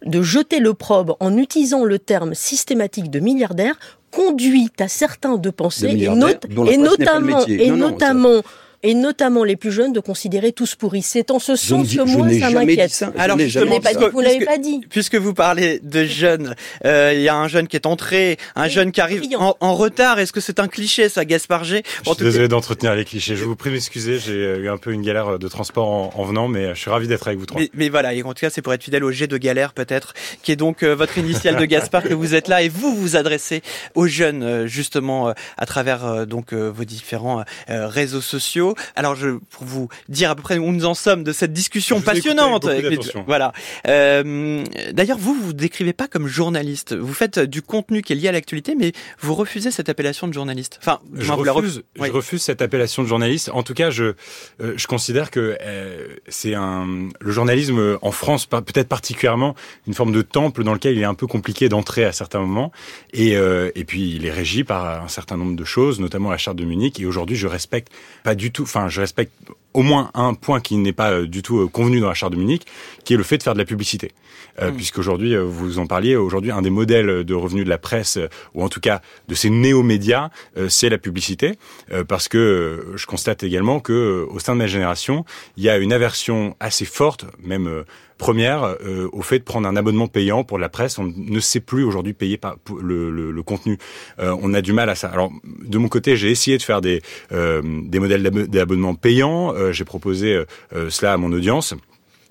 [0.07, 3.75] de jeter le probe en utilisant le terme systématique de milliardaire
[4.13, 8.43] conduit à certains de penser, et, et notamment, et notamment
[8.85, 11.03] et notamment les plus jeunes, de considérer tous pourris.
[11.03, 13.05] C'est en ce sens que moi, ça m'inquiète.
[13.17, 14.83] Alors, je ne pas dit, vous l'avez pas dit.
[14.91, 18.69] Puisque vous parlez de jeunes, euh, il y a un jeune qui est entré, un
[18.69, 20.19] jeune qui arrive en, retard.
[20.19, 23.37] Est-ce que c'est un cliché, ça, Gaspard G Je suis désolé d'entretenir les clichés.
[23.37, 26.75] Je vous prie m'excuser, j'ai eu un peu une galère de transport en, venant, mais
[26.75, 27.63] je suis ravi d'être avec vous trois.
[27.73, 30.13] Mais, voilà, et en tout cas, c'est pour être fidèle au G de galère, peut-être,
[30.43, 33.17] qui est donc euh, votre initiale de Gaspard, que vous êtes là, et vous vous
[33.17, 33.63] adressez
[33.95, 38.74] aux jeunes, euh, justement, à travers donc vos différents réseaux sociaux.
[38.97, 42.01] Alors, je pour vous dire à peu près où nous en sommes de cette discussion
[42.01, 42.67] passionnante.
[43.27, 43.53] Voilà.
[43.89, 46.95] Euh, D'ailleurs, vous vous décrivez pas comme journaliste.
[46.95, 50.33] Vous faites du contenu qui est lié à l'actualité, mais vous refusez cette appellation de
[50.33, 50.79] journaliste.
[50.81, 51.83] Enfin, je refuse.
[52.01, 53.51] Je refuse cette appellation de journaliste.
[53.53, 54.15] En tout cas, je
[54.61, 59.55] euh, je considère que euh, c'est un le journalisme en France, peut-être particulièrement
[59.87, 62.73] une forme de temple dans lequel il est un peu compliqué d'entrer à certains moments.
[63.13, 66.39] Et euh, et puis il est régi par un certain nombre de choses, notamment la
[66.39, 67.01] charte de Munich.
[67.01, 68.64] Et aujourd'hui, je respecte pas du tout.
[68.65, 69.33] Enfin, je respecte
[69.75, 72.33] au moins un point qui n'est pas euh, du tout euh, convenu dans la charte
[72.33, 72.65] de Munich,
[73.05, 74.13] qui est le fait de faire de la publicité.
[74.61, 74.77] Euh, mm.
[74.77, 78.19] Puisqu'aujourd'hui, euh, vous en parliez, aujourd'hui, un des modèles de revenus de la presse,
[78.55, 80.31] ou en tout cas de ces néo-médias,
[80.69, 81.59] c'est la publicité.
[82.09, 85.25] parce que je constate également que au sein de ma génération,
[85.57, 87.85] il y a une aversion assez forte, même
[88.19, 90.99] première, euh, au fait de prendre un abonnement payant pour la presse.
[90.99, 93.79] On ne sait plus aujourd'hui payer par le, le, le contenu.
[94.19, 95.09] Euh, on a du mal à ça.
[95.09, 99.53] Alors, de mon côté, j'ai essayé de faire des, euh, des modèles d'abonnement payants.
[99.73, 100.45] J'ai proposé
[100.89, 101.75] cela à mon audience.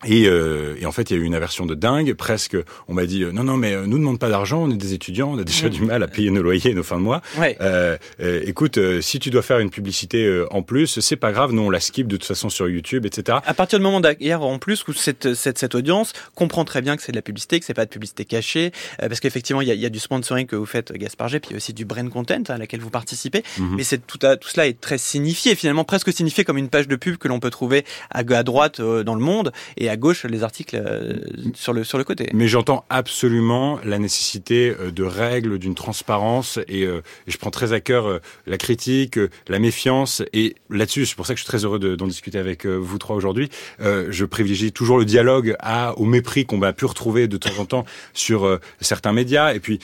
[0.05, 2.13] Et, euh, et, en fait, il y a eu une aversion de dingue.
[2.13, 4.63] Presque, on m'a dit euh, non, non, mais euh, nous demande pas d'argent.
[4.63, 6.83] On est des étudiants, on a déjà du mal à payer nos loyers et nos
[6.83, 7.21] fins de mois.
[7.37, 7.57] Ouais.
[7.61, 7.97] Euh,
[8.45, 11.51] écoute, si tu dois faire une publicité en plus, c'est pas grave.
[11.51, 13.37] Nous, on la skip de toute façon sur YouTube, etc.
[13.45, 16.95] À partir du moment d'ailleurs en plus où cette, cette, cette audience comprend très bien
[16.95, 19.71] que c'est de la publicité, que c'est pas de publicité cachée, parce qu'effectivement, il y
[19.71, 21.73] a, y a, du sponsoring que vous faites, Gaspard G, puis il y a aussi
[21.73, 23.43] du brain content à laquelle vous participez.
[23.57, 23.75] Mhm.
[23.77, 26.87] Mais c'est tout, à, tout cela est très signifié, finalement presque signifié comme une page
[26.87, 30.25] de pub que l'on peut trouver à, à droite dans le monde et à gauche
[30.25, 31.13] les articles euh,
[31.53, 32.29] sur le sur le côté.
[32.33, 37.73] Mais j'entends absolument la nécessité euh, de règles, d'une transparence et, euh, je prends très
[37.73, 41.65] à cœur la critique, la méfiance et là-dessus, c'est pour ça que je suis très
[41.65, 43.49] heureux d'en discuter avec vous trois aujourd'hui.
[43.79, 47.65] je privilégie toujours le dialogue à au mépris qu'on va pu retrouver de temps en
[47.65, 49.79] temps sur certains médias et puis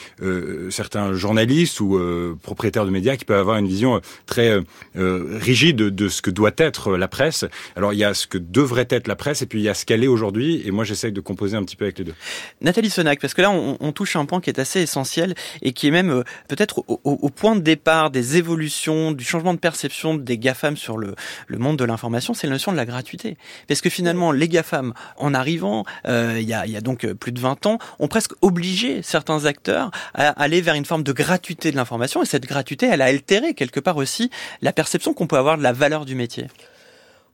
[0.70, 1.98] certains journalistes ou
[2.42, 4.58] propriétaires de médias qui peuvent avoir une vision très
[4.94, 7.44] rigide de, de ce que doit être la presse.
[7.76, 9.74] Alors il y a ce que devrait être la presse et puis il y a
[9.74, 12.14] ce qu'elle aujourd'hui et moi j'essaye de composer un petit peu avec les deux.
[12.60, 15.88] Nathalie Sonac, parce que là on, touche un point qui est assez essentiel et qui
[15.88, 20.38] est même euh, peut-être au, point de départ des évolutions, du changement de perception des
[20.38, 21.14] GAFAM sur le,
[21.50, 23.36] monde de l'information, c'est la notion de la gratuité.
[23.66, 27.32] Parce que finalement les GAFAM, en arrivant euh, il, y a, y a donc plus
[27.32, 31.70] de 20 ans, ont presque obligé certains acteurs à aller vers une forme de gratuité
[31.72, 34.30] de l'information et cette gratuité, elle a altéré quelque part aussi
[34.62, 36.46] la perception qu'on peut avoir de la valeur du métier.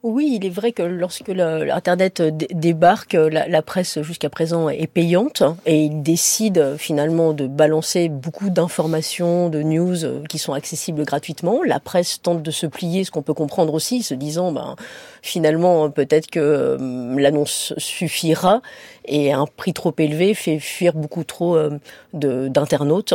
[0.02, 5.84] Oui, il est vrai que lorsque l'Internet débarque, la, presse jusqu'à présent est payante et
[5.84, 11.62] il décide finalement de balancer beaucoup d'informations, de news euh, qui sont accessibles gratuitement.
[11.64, 14.76] La presse tente de se plier, ce qu'on peut comprendre aussi, se disant ben,
[15.22, 18.62] finalement peut-être que euh, l'annonce suffira
[19.04, 21.78] et un prix trop élevé fait fuir beaucoup trop euh,
[22.12, 23.14] d'internautes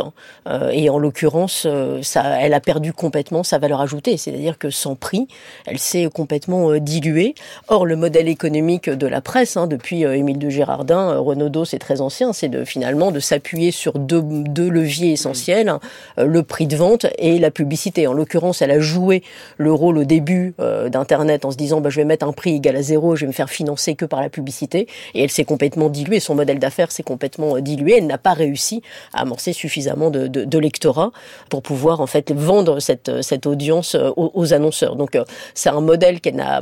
[0.70, 1.66] et en l'occurrence
[2.02, 5.26] ça elle a perdu complètement sa valeur ajoutée c'est-à-dire que sans prix
[5.66, 7.34] elle s'est complètement dilué.
[7.68, 11.64] Or, le modèle économique de la presse, hein, depuis euh, Émile de Girardin, euh, Renaudot,
[11.64, 15.80] c'est très ancien, c'est de finalement de s'appuyer sur deux, deux leviers essentiels, hein,
[16.18, 18.06] euh, le prix de vente et la publicité.
[18.06, 19.22] En l'occurrence, elle a joué
[19.58, 22.76] le rôle au début d'Internet en se disant bah, je vais mettre un prix égal
[22.76, 24.88] à zéro, je vais me faire financer que par la publicité.
[25.14, 27.98] Et elle s'est complètement diluée, son modèle d'affaires s'est complètement dilué.
[27.98, 31.12] Elle n'a pas réussi à amorcer suffisamment de, de, de lectorat
[31.48, 34.96] pour pouvoir en fait vendre cette, cette audience aux, aux annonceurs.
[34.96, 35.16] Donc
[35.54, 36.60] c'est un modèle qu'elle n'a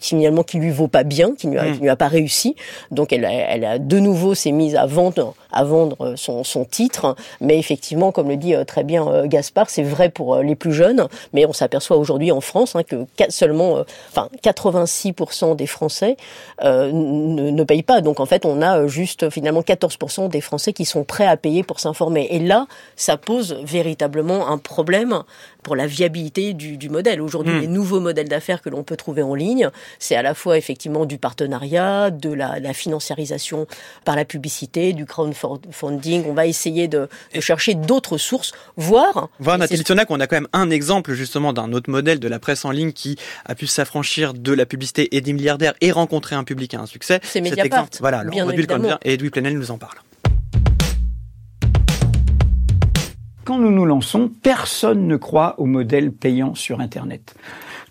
[0.00, 2.54] finalement qui lui vaut pas bien, qui ne lui, a pas réussi.
[2.90, 6.64] Donc elle a, elle a de nouveau s'est mise à vendre, à vendre son, son
[6.64, 7.16] titre.
[7.40, 10.54] Mais effectivement, comme le dit euh, très bien euh, Gaspard, c'est vrai pour euh, les
[10.54, 11.08] plus jeunes.
[11.32, 14.28] Mais on s'aperçoit aujourd'hui en France hein, que seulement, enfin
[14.70, 16.16] 86% des Français
[16.62, 18.00] euh, ne, ne, payent pas.
[18.00, 21.62] Donc en fait, on a juste finalement 14% des Français qui sont prêts à payer
[21.62, 22.28] pour s'informer.
[22.30, 25.22] Et là, ça pose véritablement un problème
[25.62, 27.20] pour la viabilité du, du modèle.
[27.20, 27.60] Aujourd'hui, hmm.
[27.60, 29.68] les nouveaux modèles d'affaires que l'on peut trouver en ligne.
[29.98, 33.66] C'est à la fois effectivement du partenariat, de la, la financiarisation
[34.04, 36.24] par la publicité, du crowdfunding.
[36.28, 39.28] On va essayer de, de chercher d'autres sources, voire...
[39.40, 42.38] Voir Nathalie Tonac, on a quand même un exemple justement d'un autre modèle de la
[42.38, 46.36] presse en ligne qui a pu s'affranchir de la publicité et des milliardaires et rencontrer
[46.36, 47.20] un public à un succès.
[47.22, 47.88] C'est Mediapart.
[48.00, 48.98] voilà, bien évidemment.
[49.04, 49.96] et Edoui Plenel nous en parle.
[53.44, 57.36] Quand nous nous lançons, personne ne croit au modèle payant sur Internet.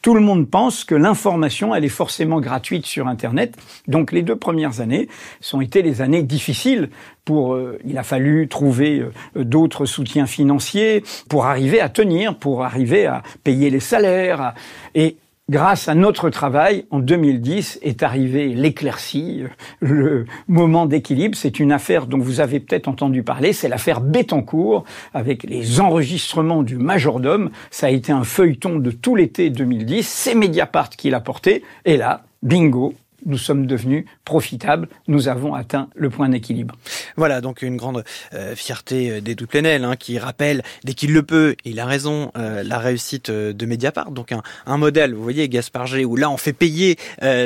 [0.02, 3.56] Tout le monde pense que l'information, elle est forcément gratuite sur Internet.
[3.88, 5.08] Donc les deux premières années
[5.40, 6.90] sont été les années difficiles
[7.24, 12.64] pour, euh, il a fallu trouver euh, d'autres soutiens financiers pour arriver à tenir, pour
[12.64, 14.54] arriver à payer les salaires.
[14.94, 15.18] Et
[15.50, 19.44] grâce à notre travail, en 2010 est arrivé l'éclaircie,
[19.80, 21.38] le moment d'équilibre.
[21.38, 26.64] C'est une affaire dont vous avez peut-être entendu parler, c'est l'affaire Bettencourt, avec les enregistrements
[26.64, 27.52] du majordome.
[27.70, 31.98] Ça a été un feuilleton de tout l'été 2010, c'est Mediapart qui l'a porté, et
[31.98, 32.94] là, bingo,
[33.26, 36.76] nous sommes devenus profitables, nous avons atteint le point d'équilibre.
[37.18, 41.22] Voilà, donc une grande euh, fierté euh, des Plenel, hein, qui rappelle, dès qu'il le
[41.22, 44.12] peut, il a raison, euh, la réussite de Mediapart.
[44.12, 46.98] Donc un, modèle, vous voyez, Gaspard G, où là on fait payer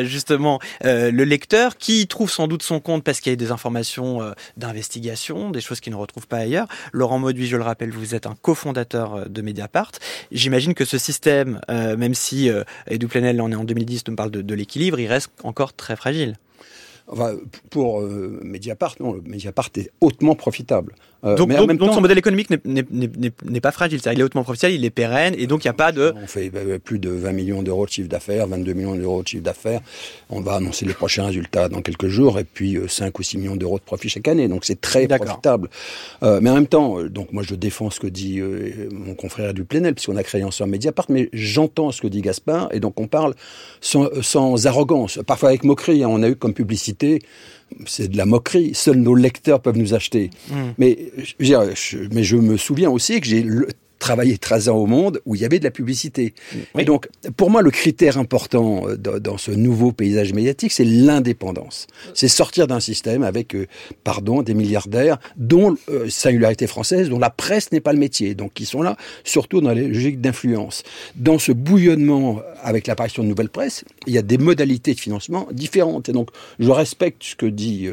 [0.04, 4.34] justement le lecteur, qui trouve sans doute son compte parce qu'il y a des informations
[4.58, 6.68] d'investigation, des choses qu'il ne retrouve pas ailleurs.
[6.92, 9.92] Laurent Mauduit, je le rappelle, vous êtes un cofondateur de Mediapart.
[10.32, 12.50] J'imagine que ce système, même si
[12.88, 16.36] Edu Plenel en est en 2010, nous parle de l'équilibre, il reste encore très fragile.
[17.12, 17.36] Enfin,
[17.72, 20.94] pour euh, Mediapart, non, Mediapart est hautement profitable.
[21.26, 24.90] Euh, donc, donc, son modèle économique n'est pas fragile, il est hautement profitable, il est
[24.90, 26.14] pérenne, et donc il n'y a pas de...
[26.16, 29.28] On fait euh, plus de 20 millions d'euros de chiffre d'affaires, 22 millions d'euros de
[29.28, 29.82] chiffre d'affaires.
[30.30, 33.56] On va annoncer les prochains résultats dans quelques jours, et puis 5 ou 6 millions
[33.58, 34.48] d'euros de profit chaque année.
[34.48, 35.70] Donc c'est très profitable.
[36.22, 38.40] mais en même temps, donc moi je défends ce que dit
[38.92, 42.70] mon confrère du Plenel, puisqu'on a créé ensemble Mediapart, mais j'entends ce que dit Gaspard,
[42.72, 43.34] et donc on parle
[43.82, 46.04] sans, sans arrogance, parfois avec moquerie.
[46.04, 46.10] Hein.
[46.10, 46.99] On a eu comme publicité
[47.86, 48.72] c'est de la moquerie.
[48.74, 50.30] Seuls nos lecteurs peuvent nous acheter.
[50.50, 50.72] Hmm.
[50.78, 50.98] Mais,
[51.40, 53.46] je, mais je me souviens aussi que j'ai
[54.00, 56.34] travaillé 13 ans au monde où il y avait de la publicité.
[56.78, 57.08] Et donc,
[57.38, 61.88] pour moi, le critère important euh, dans ce nouveau paysage médiatique, c'est l'indépendance.
[62.14, 63.68] C'est sortir d'un système avec, euh,
[64.04, 68.54] pardon, des milliardaires dont euh, singularité française, dont la presse n'est pas le métier, donc
[68.54, 70.84] qui sont là surtout dans les logiques d'influence.
[71.16, 75.48] Dans ce bouillonnement avec l'apparition de nouvelles presses, il y a des modalités de financement
[75.52, 76.10] différentes.
[76.10, 77.90] Et donc, je respecte ce que dit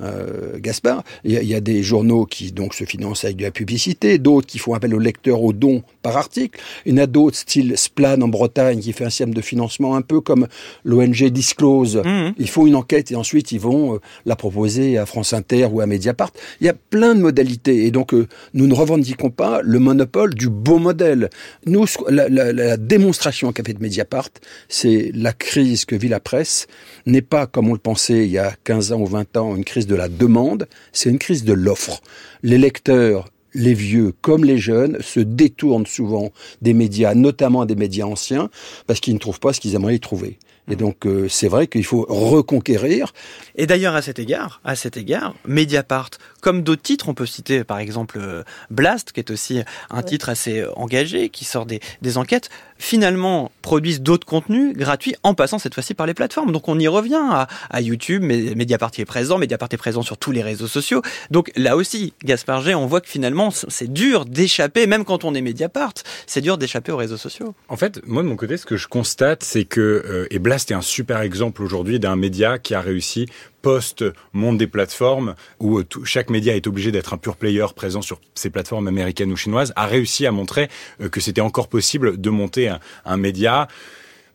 [0.00, 1.04] euh, Gaspard.
[1.24, 3.50] Il y, a, il y, a, des journaux qui donc se financent avec de la
[3.50, 6.60] publicité, d'autres qui font appel aux lecteurs au don par article.
[6.86, 9.96] Il y en a d'autres, style Splan en Bretagne, qui fait un système de financement
[9.96, 10.46] un peu comme
[10.84, 12.02] l'ONG Disclose.
[12.04, 12.34] Mmh.
[12.38, 15.80] Ils font une enquête et ensuite ils vont euh, la proposer à France Inter ou
[15.80, 16.32] à Mediapart.
[16.60, 20.34] Il y a plein de modalités et donc euh, nous ne revendiquons pas le monopole
[20.34, 21.30] du beau modèle.
[21.66, 24.30] Nous, la, la démonstration qu'a fait Mediapart,
[24.68, 26.66] c'est la crise que vit la presse
[27.06, 29.64] n'est pas, comme on le pensait il y a 15 ans ou 20 ans, une
[29.64, 32.00] crise de la demande, c'est une crise de l'offre.
[32.42, 36.30] Les lecteurs les vieux comme les jeunes se détournent souvent
[36.62, 38.50] des médias, notamment des médias anciens,
[38.86, 40.38] parce qu'ils ne trouvent pas ce qu'ils aimeraient y trouver.
[40.70, 43.12] Et donc euh, c'est vrai qu'il faut reconquérir.
[43.54, 47.64] Et d'ailleurs à cet égard, à cet égard, Mediapart, comme d'autres titres, on peut citer
[47.64, 52.16] par exemple euh, Blast, qui est aussi un titre assez engagé, qui sort des, des
[52.16, 56.52] enquêtes, finalement produisent d'autres contenus gratuits en passant cette fois-ci par les plateformes.
[56.52, 57.22] Donc on y revient
[57.70, 61.02] à, YouTube, mais Mediapart est présent, Mediapart est présent sur tous les réseaux sociaux.
[61.30, 65.34] Donc là aussi, Gaspard G, on voit que finalement c'est dur d'échapper, même quand on
[65.34, 65.94] est Mediapart,
[66.26, 67.54] c'est dur d'échapper aux réseaux sociaux.
[67.68, 70.74] En fait, moi de mon côté, ce que je constate, c'est que, et Blast c'était
[70.74, 73.26] un super exemple aujourd'hui d'un média qui a réussi
[73.64, 78.20] post-monde des plateformes, où euh, chaque média est obligé d'être un pur player présent sur
[78.34, 80.68] ces plateformes américaines ou chinoises, a réussi à montrer
[81.00, 82.70] euh, que c'était encore possible de monter
[83.06, 83.68] un média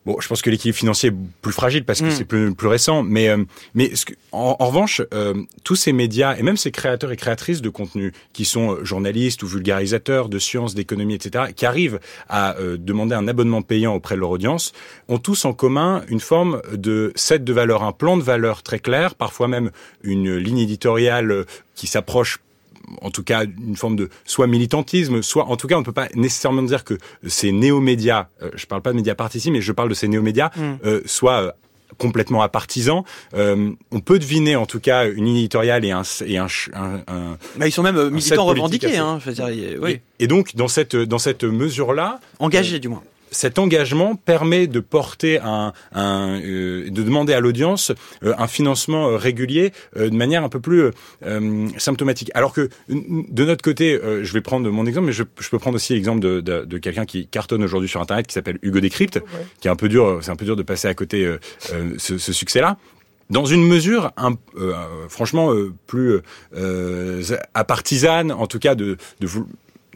[0.06, 2.10] Bon, je pense que l'équilibre financier est plus fragile parce que mm.
[2.10, 6.36] c'est plus, plus récent, mais euh, mais ce que, en, revanche, euh, tous ces médias
[6.36, 10.38] et même ces créateurs et créatrices de contenu qui sont euh, journalistes ou vulgarisateurs de
[10.38, 14.72] sciences, d'économie, etc., qui arrivent à demander un abonnement payant auprès de leur audience,
[15.08, 18.78] ont tous en commun une forme de set de valeur, un plan de valeur très
[18.78, 19.70] clair, parfois même
[20.02, 22.40] une ligne éditoriale qui s'approche
[23.02, 25.92] en tout cas une forme de soit militantisme, soit en tout cas on ne peut
[25.92, 29.72] pas nécessairement dire que ces néo-médias, euh, je parle pas de médias ici, mais je
[29.72, 30.78] parle de ces néo-médias, mm.
[30.84, 31.50] euh, soit euh,
[31.98, 33.02] complètement apartisans.
[33.34, 37.38] Euh, on peut deviner en tout cas une éditoriale et un et un, un, un
[37.56, 38.96] bah, ils sont même militants revendiqués.
[38.96, 40.00] Hein, dire, oui.
[40.18, 44.66] et, et, donc dans cette dans cette mesure là, engagés du moins cet engagement permet
[44.66, 50.60] de porter un, un de demander à l'audience un financement régulier de manière un peu
[50.60, 50.90] plus
[51.78, 52.30] symptomatique.
[52.34, 55.76] Alors que de notre côté, je vais prendre mon exemple, mais je, je peux prendre
[55.76, 59.20] aussi l'exemple de, de, de quelqu'un qui cartonne aujourd'hui sur Internet, qui s'appelle Hugo Décrypte,
[59.60, 61.36] qui est un peu dur, c'est un peu dur de passer à côté
[61.98, 62.78] ce, ce succès-là
[63.30, 64.74] dans une mesure, un, euh,
[65.08, 66.18] franchement, euh, plus
[66.56, 67.22] euh,
[67.54, 69.28] apartisane, en tout cas de, de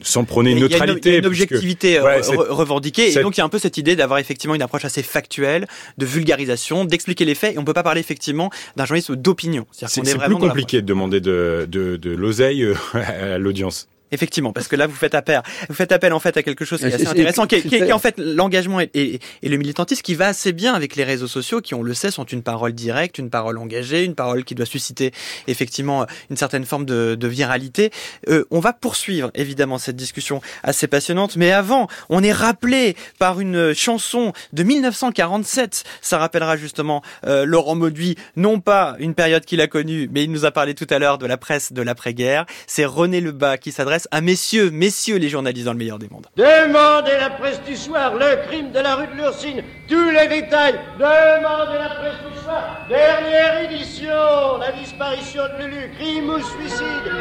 [0.05, 1.09] sans prôner une neutralité.
[1.09, 3.11] Il y a une, objectivité revendiquée.
[3.11, 5.67] Et donc, il y a un peu cette idée d'avoir effectivement une approche assez factuelle,
[5.99, 7.55] de vulgarisation, d'expliquer les faits.
[7.55, 9.67] Et on ne peut pas parler effectivement d'un journalisme d'opinion.
[9.73, 13.88] C'est plus compliqué de demander de, de, de l'oseille à l'audience.
[14.14, 16.81] Effectivement, parce que là vous faites appel, vous faites appel en fait à quelque chose
[16.81, 20.29] qui est assez intéressant, qui est, en fait l'engagement et, et, le militantisme qui va
[20.29, 23.31] assez bien avec les réseaux sociaux, qui on le sait sont une parole directe, une
[23.31, 25.12] parole engagée, une parole qui doit susciter
[25.48, 27.90] effectivement une certaine forme de, de viralité.
[28.29, 33.40] Euh, on va poursuivre évidemment cette discussion assez passionnante, mais avant, on est rappelé par
[33.40, 35.85] une chanson de 1947.
[36.00, 40.31] Ça rappellera justement euh, Laurent Mauduit, non pas une période qu'il a connue, mais il
[40.31, 42.46] nous a parlé tout à l'heure de la presse de l'après-guerre.
[42.66, 46.27] C'est René Lebas qui s'adresse à messieurs, messieurs les journalistes dans le meilleur des mondes.
[46.37, 50.79] Demandez la presse du soir, le crime de la rue de l'Ursine, tous les détails.
[50.99, 57.12] Demandez la presse du soir, dernière édition, la disparition de Lulu, crime ou suicide.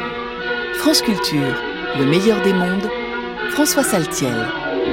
[0.74, 1.54] France Culture,
[1.98, 2.88] le meilleur des mondes,
[3.50, 4.46] François Saltiel.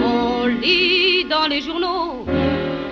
[0.03, 2.25] On lit dans les journaux,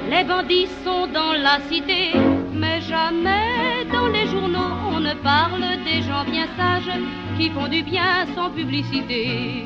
[0.09, 2.11] les bandits sont dans la cité,
[2.53, 6.91] mais jamais dans les journaux on ne parle des gens bien sages
[7.39, 9.63] qui font du bien sans publicité.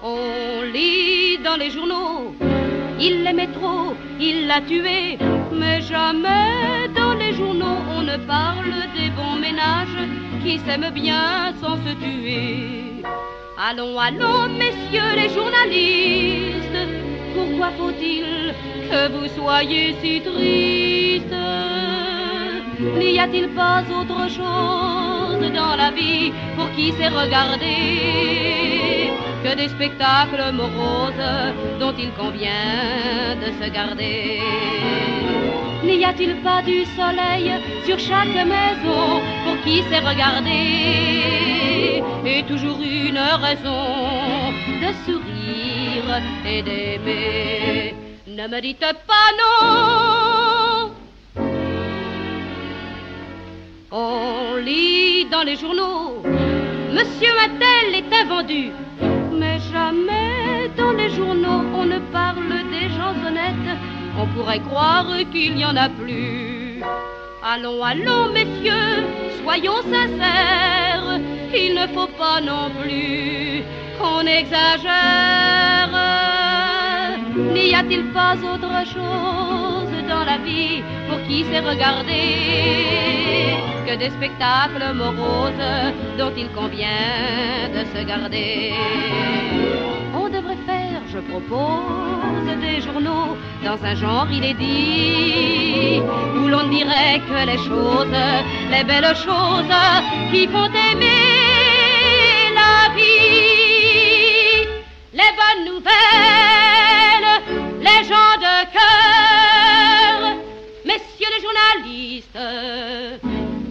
[0.00, 2.36] On lit dans les journaux,
[3.00, 5.18] il l'aimait trop, il l'a tué,
[5.52, 10.02] mais jamais dans les journaux on ne parle des bons ménages
[10.44, 13.02] qui s'aiment bien sans se tuer.
[13.68, 16.82] Allons, allons, messieurs les journalistes,
[17.34, 18.54] pourquoi faut-il
[18.88, 21.34] que vous soyez si tristes?
[22.80, 29.10] N'y a-t-il pas autre chose dans la vie pour qui sait regarder
[29.42, 31.12] que des spectacles moroses
[31.80, 34.40] dont il convient de se garder?
[35.82, 37.50] N'y a-t-il pas du soleil
[37.84, 47.96] sur chaque maison pour qui sait regarder et toujours une raison de sourire et d'aimer?
[48.28, 50.47] Ne me dites pas non
[53.90, 56.22] on lit dans les journaux,
[56.92, 58.70] Monsieur Mattel est vendu.
[59.32, 63.78] Mais jamais dans les journaux on ne parle des gens honnêtes.
[64.18, 66.82] On pourrait croire qu'il n'y en a plus.
[67.42, 69.06] Allons, allons, messieurs,
[69.42, 71.20] soyons sincères.
[71.54, 73.62] Il ne faut pas non plus
[73.98, 75.88] qu'on exagère.
[77.54, 80.82] N'y a-t-il pas autre chose dans la vie
[81.28, 82.24] qui sait regarder
[83.86, 85.68] que des spectacles moroses
[86.18, 88.72] dont il convient de se garder.
[90.14, 96.00] On devrait faire, je propose, des journaux dans un genre inédit
[96.36, 98.16] où l'on dirait que les choses,
[98.70, 99.78] les belles choses
[100.30, 101.28] qui font aimer
[102.60, 104.66] la vie,
[105.20, 107.34] les bonnes nouvelles,
[107.80, 109.07] les gens de cœur,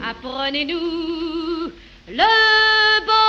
[0.02, 1.72] apprenez-nous
[2.08, 2.24] le
[3.06, 3.27] bonheur.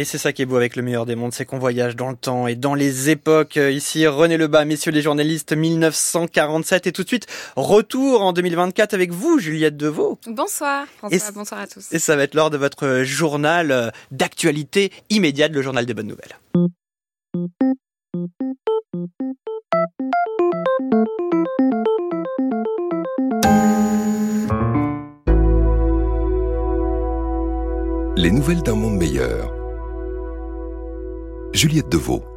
[0.00, 2.08] Et c'est ça qui est beau avec le meilleur des mondes, c'est qu'on voyage dans
[2.08, 3.56] le temps et dans les époques.
[3.56, 6.86] Ici, René Lebas, messieurs les journalistes, 1947.
[6.86, 10.18] Et tout de suite, retour en 2024 avec vous, Juliette Deveau.
[10.26, 11.92] Bonsoir, François, bonsoir à tous.
[11.92, 16.38] Et ça va être lors de votre journal d'actualité immédiate, le journal des bonnes nouvelles.
[28.16, 29.59] Les nouvelles d'un monde meilleur.
[31.52, 32.29] Juliette Deveau.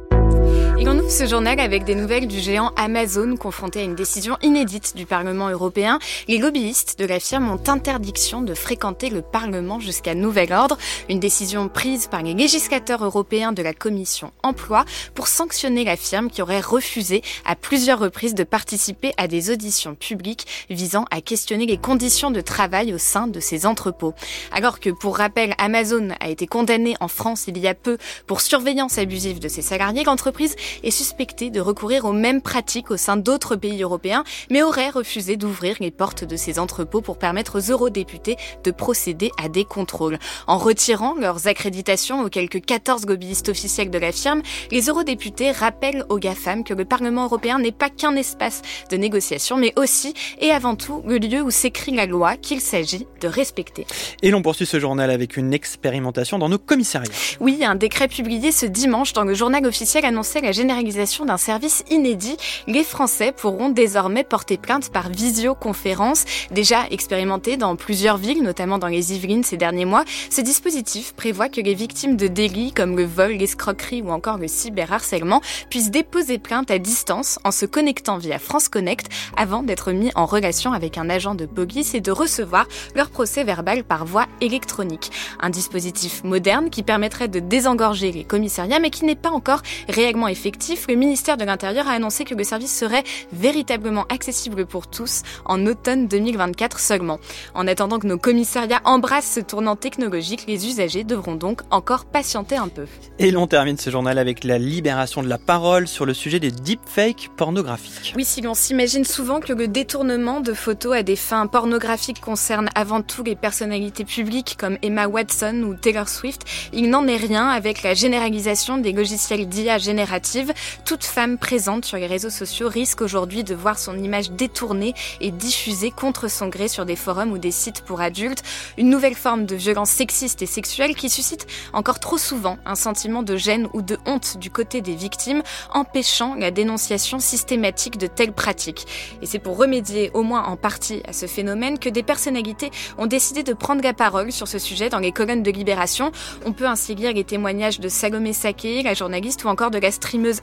[1.08, 5.48] Ce journal avec des nouvelles du géant Amazon confronté à une décision inédite du Parlement
[5.48, 5.98] européen.
[6.28, 10.78] Les lobbyistes de la firme ont interdiction de fréquenter le Parlement jusqu'à nouvel ordre.
[11.10, 16.30] Une décision prise par les législateurs européens de la Commission emploi pour sanctionner la firme
[16.30, 21.66] qui aurait refusé à plusieurs reprises de participer à des auditions publiques visant à questionner
[21.66, 24.14] les conditions de travail au sein de ses entrepôts.
[24.52, 28.40] Alors que, pour rappel, Amazon a été condamné en France il y a peu pour
[28.40, 30.56] surveillance abusive de ses salariés, l'entreprise
[30.94, 35.76] suspecté de recourir aux mêmes pratiques au sein d'autres pays européens, mais aurait refusé d'ouvrir
[35.80, 40.18] les portes de ses entrepôts pour permettre aux eurodéputés de procéder à des contrôles.
[40.46, 46.04] En retirant leurs accréditations aux quelques 14 lobbyistes officiels de la firme, les eurodéputés rappellent
[46.08, 50.52] aux GAFAM que le Parlement européen n'est pas qu'un espace de négociation, mais aussi et
[50.52, 53.84] avant tout le lieu où s'écrit la loi qu'il s'agit de respecter.
[54.22, 57.10] Et l'on poursuit ce journal avec une expérimentation dans nos commissariats.
[57.40, 61.82] Oui, un décret publié ce dimanche dans le journal officiel annonçait la généralisation d'un service
[61.90, 62.36] inédit.
[62.66, 66.24] Les Français pourront désormais porter plainte par visioconférence.
[66.50, 71.48] Déjà expérimenté dans plusieurs villes, notamment dans les Yvelines ces derniers mois, ce dispositif prévoit
[71.48, 76.38] que les victimes de délits comme le vol, l'escroquerie ou encore le cyberharcèlement puissent déposer
[76.38, 80.98] plainte à distance en se connectant via France Connect avant d'être mis en relation avec
[80.98, 85.10] un agent de police et de recevoir leur procès verbal par voie électronique.
[85.40, 90.28] Un dispositif moderne qui permettrait de désengorger les commissariats mais qui n'est pas encore réellement
[90.28, 90.73] effectif.
[90.88, 95.66] Le ministère de l'Intérieur a annoncé que le service serait véritablement accessible pour tous en
[95.66, 97.20] automne 2024 seulement.
[97.54, 102.56] En attendant que nos commissariats embrassent ce tournant technologique, les usagers devront donc encore patienter
[102.56, 102.86] un peu.
[103.18, 106.50] Et l'on termine ce journal avec la libération de la parole sur le sujet des
[106.50, 108.12] deepfakes pornographiques.
[108.16, 112.68] Oui, si l'on s'imagine souvent que le détournement de photos à des fins pornographiques concerne
[112.74, 117.48] avant tout les personnalités publiques comme Emma Watson ou Taylor Swift, il n'en est rien
[117.48, 120.52] avec la généralisation des logiciels d'IA générative.
[120.84, 125.30] Toute femme présente sur les réseaux sociaux risque aujourd'hui de voir son image détournée et
[125.30, 128.42] diffusée contre son gré sur des forums ou des sites pour adultes.
[128.78, 133.22] Une nouvelle forme de violence sexiste et sexuelle qui suscite encore trop souvent un sentiment
[133.22, 135.42] de gêne ou de honte du côté des victimes,
[135.72, 138.86] empêchant la dénonciation systématique de telles pratiques.
[139.22, 143.06] Et c'est pour remédier au moins en partie à ce phénomène que des personnalités ont
[143.06, 146.12] décidé de prendre la parole sur ce sujet dans les colonnes de Libération.
[146.44, 149.90] On peut ainsi lire les témoignages de Salomé Saké, la journaliste, ou encore de la
[149.90, 150.40] streameuse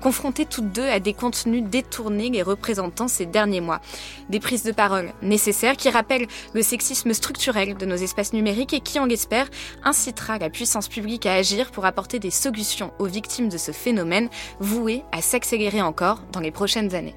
[0.00, 3.80] Confrontées toutes deux à des contenus détournés les représentant ces derniers mois.
[4.28, 8.80] Des prises de parole nécessaires qui rappellent le sexisme structurel de nos espaces numériques et
[8.80, 9.48] qui, on l'espère,
[9.84, 14.28] incitera la puissance publique à agir pour apporter des solutions aux victimes de ce phénomène
[14.58, 17.14] voué à s'accélérer encore dans les prochaines années.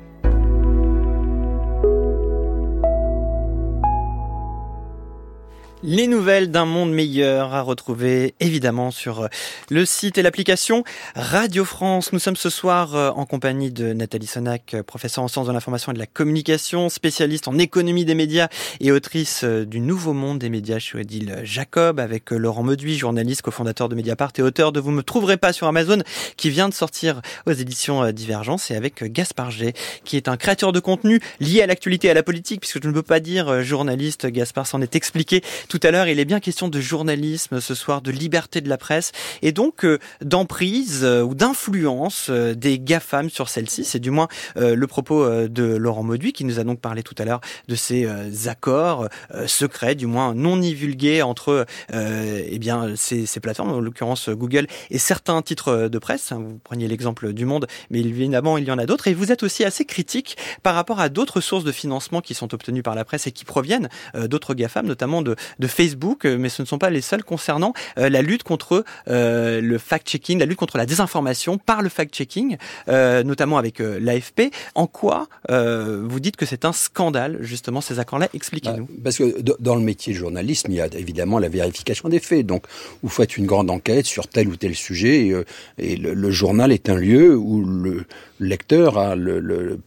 [5.85, 9.27] Les nouvelles d'un monde meilleur à retrouver évidemment sur
[9.69, 12.13] le site et l'application Radio France.
[12.13, 15.91] Nous sommes ce soir euh, en compagnie de Nathalie Sonac, professeure en sciences de l'information
[15.91, 18.47] et de la communication, spécialiste en économie des médias
[18.79, 22.97] et autrice euh, du Nouveau Monde des médias chez Odile Jacob, avec euh, Laurent Mauduit,
[22.97, 25.97] journaliste, cofondateur de Mediapart et auteur de Vous me trouverez pas sur Amazon,
[26.37, 29.73] qui vient de sortir aux éditions Divergence, et avec Gaspard G,
[30.05, 32.87] qui est un créateur de contenu lié à l'actualité et à la politique, puisque je
[32.87, 35.41] ne peux pas dire journaliste, Gaspard s'en est expliqué
[35.73, 38.77] tout à l'heure, il est bien question de journalisme ce soir, de liberté de la
[38.77, 39.11] presse
[39.41, 43.83] et donc euh, d'emprise euh, ou d'influence euh, des GAFAM sur celle-ci.
[43.83, 47.25] C'est du moins le propos de Laurent Mauduit qui nous a donc parlé tout à
[47.25, 48.07] l'heure de ces
[48.47, 49.07] accords
[49.47, 54.99] secrets, du moins non divulgués entre eh bien ces, ces, plateformes, en l'occurrence Google et
[54.99, 56.31] certains titres de presse.
[56.31, 59.07] Hein, vous preniez l'exemple du Monde, mais évidemment il y en a d'autres.
[59.07, 62.53] Et vous êtes aussi assez critique par rapport à d'autres sources de financement qui sont
[62.53, 65.35] obtenues par la presse et qui proviennent d'autres GAFAM, notamment de
[65.67, 69.61] Facebook, euh, mais ce ne sont pas les seuls concernant euh, la lutte contre euh,
[69.61, 72.57] le fact-checking, la lutte contre la désinformation par le fact-checking,
[72.87, 74.53] notamment avec l'AFP.
[74.75, 78.27] En quoi vous dites que c'est un scandale, justement, ces accords-là?
[78.33, 78.85] Expliquez-nous.
[78.85, 82.19] Bah, parce que dans le métier de journalisme, il y a évidemment la vérification des
[82.19, 82.45] faits.
[82.45, 82.65] Donc,
[83.01, 85.33] vous faites une grande enquête sur tel ou tel sujet,
[85.77, 88.05] et, le, journal est un lieu où le
[88.39, 89.15] lecteur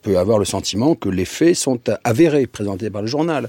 [0.03, 3.49] peut avoir le sentiment que les faits sont avérés, présentés par le journal.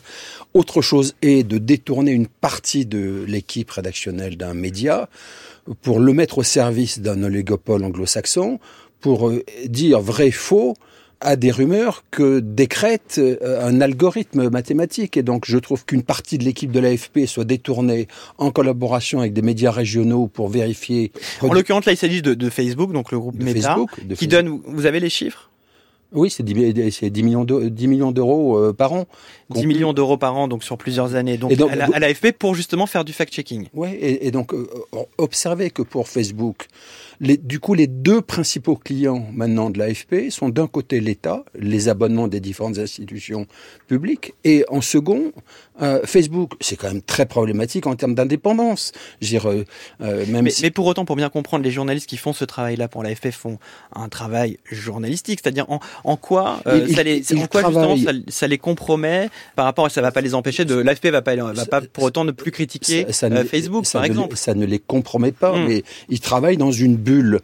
[0.54, 5.08] Autre chose est de détourner une partie de l'équipe rédactionnelle d'un média
[5.82, 8.60] pour le mettre au service d'un oligopole anglo-saxon,
[9.00, 10.74] pour euh, dire vrai faux
[11.20, 15.18] à des rumeurs que décrète euh, un algorithme mathématique.
[15.18, 18.08] Et donc, je trouve qu'une partie de l'équipe de l'AFP soit détournée
[18.38, 21.12] en collaboration avec des médias régionaux pour vérifier.
[21.42, 23.78] En l'occurrence, là, il s'agit de, Facebook, donc le groupe Meta,
[24.16, 24.62] qui donne.
[24.66, 25.50] Vous avez les chiffres?
[26.14, 26.54] Oui, c'est 10,
[27.24, 29.06] millions d'euros euh, par an.
[29.50, 33.04] 10 millions d'euros par an, donc sur plusieurs années, donc, à l'AFP pour justement faire
[33.04, 33.68] du fact-checking.
[33.74, 34.68] Oui, et, donc euh,
[35.18, 36.68] observez que pour Facebook,
[37.20, 42.28] du coup, les deux principaux clients maintenant de l'AFP sont d'un côté l'État, les abonnements
[42.28, 43.48] des différentes institutions
[43.88, 45.32] publiques, et en second,
[45.82, 46.54] euh, Facebook.
[46.60, 48.92] C'est quand même très problématique en termes d'indépendance.
[49.24, 49.64] Euh,
[50.02, 52.88] euh, même mais, mais, pour autant, pour bien comprendre, les journalistes qui font ce travail-là
[52.88, 53.58] pour l'AFP font
[53.96, 57.96] un travail journalistique, c'est-à-dire en, en, quoi, ça, les, en quoi justement
[58.28, 61.36] ça, les compromet par rapport à ça va pas les empêcher de l'AFP va pas
[61.36, 63.06] va pas pour autant ne plus critiquer
[63.50, 64.36] Facebook par exemple.
[64.36, 65.68] ça ne les compromet pas, hmm.
[65.68, 67.40] mais ils travaillent dans une bulle.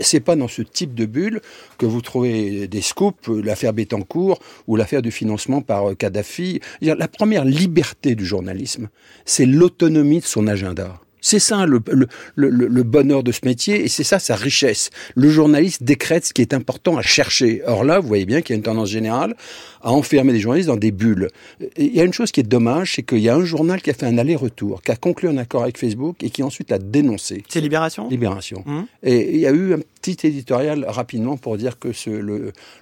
[0.00, 1.40] C'est pas dans ce type de bulle
[1.78, 6.60] que vous trouvez des scoops, l'affaire Bettencourt ou l'affaire du financement par euh, Kadhafi.
[6.80, 8.88] La première liberté du journalisme,
[9.24, 11.00] c'est l'autonomie de son agenda.
[11.24, 14.90] C'est ça le, le, le, le, bonheur de ce métier et c'est ça sa richesse.
[15.14, 17.62] Le journaliste décrète ce qui est important à chercher.
[17.66, 19.34] Or là, vous voyez bien qu'il y a une tendance générale
[19.80, 21.30] à enfermer des journalistes dans des bulles.
[21.78, 23.88] il y a une chose qui est dommage, c'est qu'il y a un journal qui
[23.88, 26.78] a fait un aller-retour, qui a conclu un accord avec Facebook et qui ensuite l'a
[26.78, 27.42] dénoncé.
[27.48, 28.06] C'est Libération?
[28.10, 28.62] Libération.
[28.66, 28.82] Mmh.
[29.04, 31.88] Et il y a eu un petit éditorial rapidement pour dire que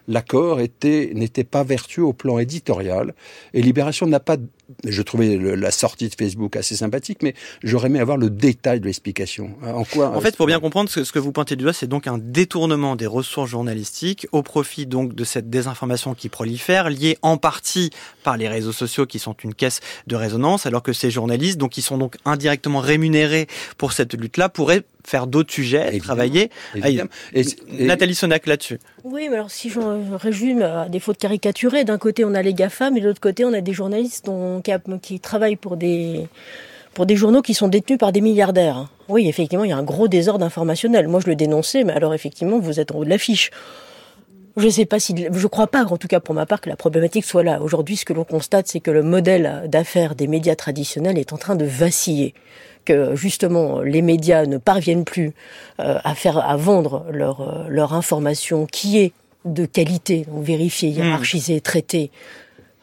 [0.09, 3.15] l'accord n'était pas vertueux au plan éditorial.
[3.55, 4.37] Et Libération n'a pas
[4.87, 8.87] je trouvais la sortie de Facebook assez sympathique, mais j'aurais aimé avoir le détail de
[8.87, 9.55] l'explication.
[9.63, 11.87] En quoi En fait, pour bien comprendre, ce, ce que vous pointez du doigt, c'est
[11.87, 17.19] donc un détournement des ressources journalistiques au profit donc de cette désinformation qui prolifère, liée
[17.23, 17.91] en partie
[18.23, 21.71] par les réseaux sociaux qui sont une caisse de résonance, alors que ces journalistes, donc
[21.71, 23.47] qui sont donc indirectement rémunérés
[23.79, 26.51] pour cette lutte-là, pourraient faire d'autres sujets, travailler.
[26.75, 27.11] Évidemment.
[27.35, 28.79] Et, Nathalie Sonac là-dessus.
[29.05, 29.81] Oui, mais alors si je
[30.17, 33.45] résume à défaut de caricaturer, d'un côté on a les GAFA, mais de l'autre côté
[33.45, 34.29] on a des journalistes
[34.63, 36.29] qui, qui travaillent pour des
[36.95, 38.89] pour des journaux qui sont détenus par des milliardaires.
[39.09, 41.09] Oui, effectivement, il y a un gros désordre informationnel.
[41.09, 43.51] Moi, je le dénonçais, mais alors effectivement, vous êtes en haut de l'affiche.
[44.59, 46.77] Je sais pas si, je crois pas, en tout cas pour ma part, que la
[46.77, 47.63] problématique soit là.
[47.63, 51.39] Aujourd'hui, ce que l'on constate, c'est que le modèle d'affaires des médias traditionnels est en
[51.39, 52.35] train de vaciller
[52.85, 55.33] que justement les médias ne parviennent plus
[55.81, 59.13] euh, à faire à vendre leur euh, leur information qui est
[59.45, 60.99] de qualité, donc vérifiée, hmm.
[60.99, 62.11] hiérarchisée, traitée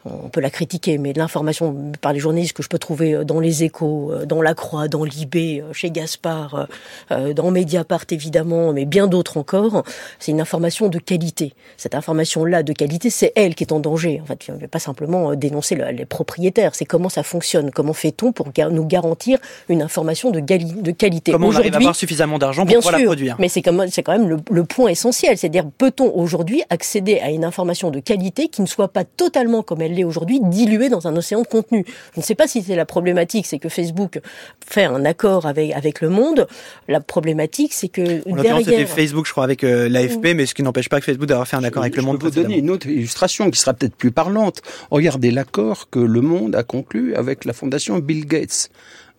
[0.04, 3.40] on peut la critiquer, mais l'information par les journalistes que je peux trouver euh, dans
[3.40, 6.68] les échos, euh, dans la Croix, dans Libé, euh, chez Gaspard,
[7.10, 9.82] dans Mediapart évidemment, mais bien d'autres encore,
[10.18, 11.54] c'est une information de qualité.
[11.76, 14.20] Cette information-là de qualité, c'est elle qui est en danger.
[14.22, 18.32] En fait, on ne pas simplement dénoncer les propriétaires, c'est comment ça fonctionne, comment fait-on
[18.32, 19.38] pour nous garantir
[19.68, 21.32] une information de, de qualité.
[21.32, 24.28] Comment on arrive à avoir suffisamment d'argent pour pouvoir la produire Mais c'est quand même
[24.28, 28.66] le, le point essentiel, c'est-à-dire peut-on aujourd'hui accéder à une information de qualité qui ne
[28.66, 31.84] soit pas totalement comme elle elle est aujourd'hui diluée dans un océan de contenu.
[32.14, 34.20] Je ne sais pas si c'est la problématique, c'est que Facebook
[34.66, 36.46] fait un accord avec avec le monde.
[36.88, 38.58] La problématique, c'est que en derrière...
[38.58, 41.48] c'était Facebook, je crois, avec euh, l'AFP, mais ce qui n'empêche pas que Facebook d'avoir
[41.48, 42.16] fait un accord avec le monde.
[42.16, 44.62] Je peux vous donner une autre illustration qui sera peut-être plus parlante.
[44.90, 48.70] Regardez l'accord que le monde a conclu avec la fondation Bill Gates.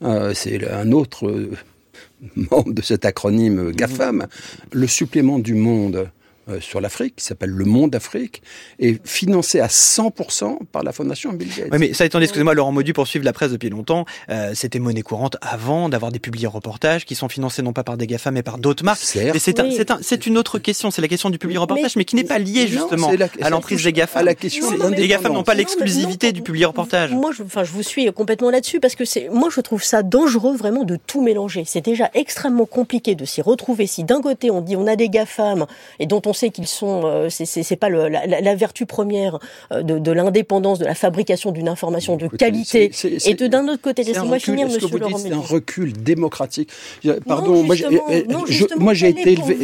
[0.03, 1.51] Euh, c'est un autre euh,
[2.35, 4.27] membre de cet acronyme GAFAM.
[4.71, 6.05] Le supplément du monde euh,
[6.59, 8.41] sur l'Afrique, qui s'appelle Le Monde Afrique,
[8.79, 11.69] est financé à 100% par la Fondation Bill Gates.
[11.71, 14.79] Oui, mais ça étant excusez-moi, Laurent Maudu, pour suivre la presse depuis longtemps, euh, c'était
[14.79, 18.31] monnaie courante avant d'avoir des publiés reportages qui sont financés non pas par des GAFA,
[18.31, 19.01] mais par d'autres marques.
[19.15, 19.55] Mais c'est
[20.01, 22.67] c'est une autre question, c'est la question du publié reportage, mais, qui n'est pas liée
[22.67, 24.23] justement à l'emprise des GAFA.
[24.23, 27.11] la question, les GAFA n'ont pas l'exclusivité du publié reportage.
[27.11, 30.03] Moi, je, enfin, je vous suis complètement là-dessus parce que c'est, moi, je trouve ça
[30.03, 31.63] dangereux vraiment de tout mélanger.
[31.65, 33.87] C'est déjà extrêmement compliqué de s'y retrouver.
[33.87, 35.65] Si d'un côté on dit on a des GAFAM
[35.99, 39.37] et dont on sait qu'ils sont, euh, c'est pas le, la, vertu première
[39.71, 42.91] euh, de, de l'indépendance, de la fabrication d'une information de qualité.
[43.25, 46.69] et d'un autre côté, laissez-moi finir, Monsieur que vous C'est un recul démocratique?
[47.27, 47.75] Pardon, moi,
[48.77, 49.57] moi j'ai été élevé.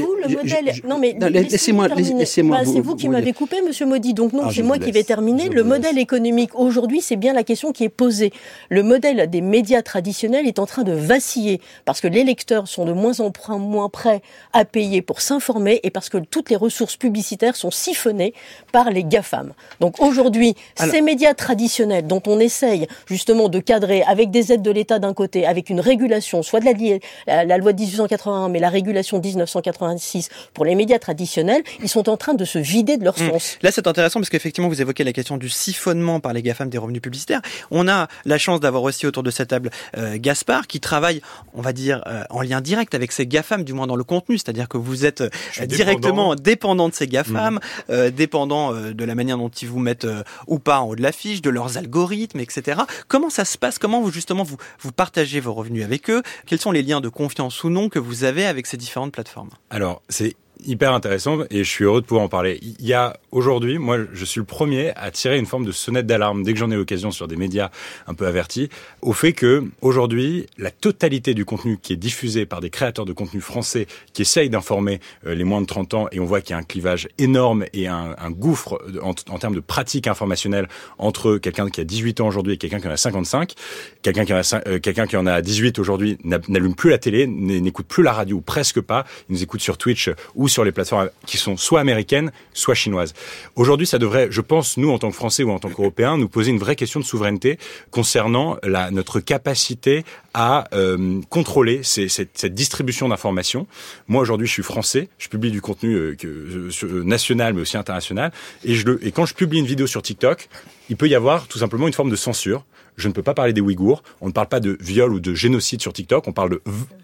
[0.88, 2.58] non mais laissez-moi, laissez-moi.
[2.58, 4.14] Bah, c'est vous qui m'avez coupé, Monsieur Maudit.
[4.14, 5.50] Donc non, ah, c'est moi qui vais terminer.
[5.50, 8.32] Le modèle économique aujourd'hui, c'est bien la question qui est posée.
[8.70, 12.86] Le modèle des médias traditionnels est en train de vaciller parce que les lecteurs sont
[12.86, 14.22] de moins en moins prêts
[14.54, 18.34] à payer pour s'informer et parce que toutes les ressources publicitaires sont siphonnés
[18.72, 19.54] par les GAFAM.
[19.80, 24.72] Donc aujourd'hui, ces médias traditionnels dont on essaye justement de cadrer avec des aides de
[24.72, 28.70] l'État d'un côté, avec une régulation, soit de la, la loi de 1881, mais la
[28.70, 33.04] régulation de 1986 pour les médias traditionnels, ils sont en train de se vider de
[33.04, 33.32] leur hmm.
[33.32, 33.58] sens.
[33.62, 36.78] Là, c'est intéressant parce qu'effectivement, vous évoquez la question du siphonnement par les GAFAM des
[36.78, 37.42] revenus publicitaires.
[37.72, 41.22] On a la chance d'avoir aussi autour de cette table euh, Gaspard qui travaille,
[41.54, 44.38] on va dire, euh, en lien direct avec ces GAFAM, du moins dans le contenu,
[44.38, 47.60] c'est-à-dire que vous êtes euh, directement dépendant de ces GAFAM, mmh.
[47.90, 50.96] euh, dépendant euh, de la manière dont ils vous mettent euh, ou pas en haut
[50.96, 52.82] de la fiche, de leurs algorithmes, etc.
[53.08, 53.78] Comment ça se passe?
[53.80, 56.24] Comment vous justement vous, vous partagez vos revenus avec eux?
[56.46, 59.50] Quels sont les liens de confiance ou non que vous avez avec ces différentes plateformes?
[59.70, 60.36] Alors, c'est
[60.66, 62.60] hyper intéressant et je suis heureux de pouvoir en parler.
[62.62, 66.06] Il y a aujourd'hui, moi, je suis le premier à tirer une forme de sonnette
[66.06, 67.70] d'alarme dès que j'en ai l'occasion sur des médias
[68.08, 68.70] un peu avertis,
[69.02, 73.14] au fait que aujourd'hui, la totalité du contenu qui est diffusé par des créateurs de
[73.14, 76.52] contenu français qui essayent d'informer euh, les moins de 30 ans, et on voit qu'il
[76.52, 81.38] y a un clivage énorme et un, gouffre en, en, termes de pratique informationnelle entre
[81.38, 83.54] quelqu'un qui a 18 ans aujourd'hui et quelqu'un qui en a 55.
[84.02, 87.28] Quelqu'un qui en a, euh, quelqu'un qui en a 18 aujourd'hui n'allume plus la télé,
[87.28, 89.06] n'écoute plus la radio, presque pas.
[89.30, 93.14] Il nous écoute sur Twitch ou sur les plateformes qui sont soit américaines, soit chinoises.
[93.56, 96.30] Aujourd'hui, ça devrait, je pense, nous, en tant que Français ou en tant qu'Européens, nous
[96.30, 97.58] poser une vraie question de souveraineté
[97.92, 103.68] concernant la, notre capacité à euh, contrôler ces, cette, cette, distribution d'informations.
[104.08, 107.78] Moi aujourd'hui, je suis français, je publie du contenu euh, que, euh, national mais aussi
[107.78, 108.32] international,
[108.64, 110.50] et, je le, et quand je publie une vidéo sur TikTok,
[110.90, 112.64] il peut y avoir tout simplement une forme de censure
[112.98, 114.04] je ne peux pas parler des Ouïghours.
[114.22, 116.28] On ne parle pas de viol ou de génocide sur TikTok.
[116.28, 116.62] On parle de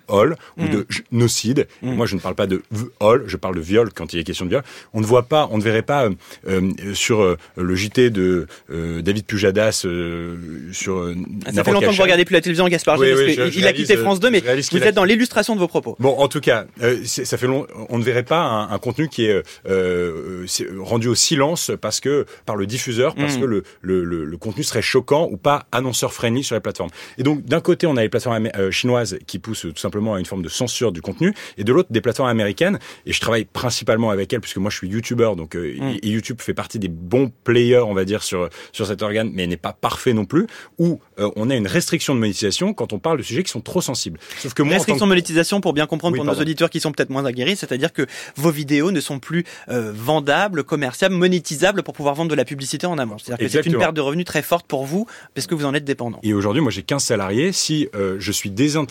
[0.09, 1.67] viol ou de génocide.
[1.81, 1.93] Mm.
[1.93, 3.23] Moi, je ne parle pas de viol.
[3.27, 4.63] Je parle de viol quand il est question de viol.
[4.93, 6.11] On ne voit pas, on ne verrait pas euh,
[6.47, 10.37] euh sur euh, le JT de euh, David Pujadas euh,
[10.71, 11.13] sur.
[11.53, 12.99] Ça fait longtemps que vous regardez plus la télévision, Gaspard.
[12.99, 15.95] Oui, oui, il a quitté France 2, mais vous êtes dans l'illustration de vos propos.
[15.99, 16.65] Bon, en tout cas,
[17.03, 17.67] ça fait long.
[17.89, 19.43] On ne verrait pas un, un contenu qui est
[20.79, 23.41] rendu au silence parce que par le diffuseur, parce mm.
[23.41, 26.91] que le, le, le, le contenu serait choquant ou pas annonceur friendly sur les plateformes.
[27.17, 30.19] Et donc d'un côté, on a les plateformes euh, chinoises qui poussent tout simplement à
[30.19, 32.79] une forme de censure du contenu, et de l'autre des plateformes américaines.
[33.05, 35.99] Et je travaille principalement avec elles puisque moi je suis YouTuber, donc euh, mm.
[36.01, 39.47] et YouTube fait partie des bons players, on va dire sur sur cet organe, mais
[39.47, 40.47] n'est pas parfait non plus.
[40.77, 43.61] Où euh, on a une restriction de monétisation quand on parle de sujets qui sont
[43.61, 44.19] trop sensibles.
[44.39, 47.09] Sauf que moi, restriction de monétisation pour bien comprendre pour nos auditeurs qui sont peut-être
[47.09, 52.31] moins aguerris, c'est-à-dire que vos vidéos ne sont plus vendables, commerciables, monétisables pour pouvoir vendre
[52.31, 53.17] de la publicité en amont.
[53.17, 55.73] C'est-à-dire que c'est une perte de revenus très forte pour vous parce que vous en
[55.73, 56.19] êtes dépendant.
[56.23, 57.51] Et aujourd'hui, moi, j'ai 15 salariés.
[57.51, 58.87] Si euh, je suis désint...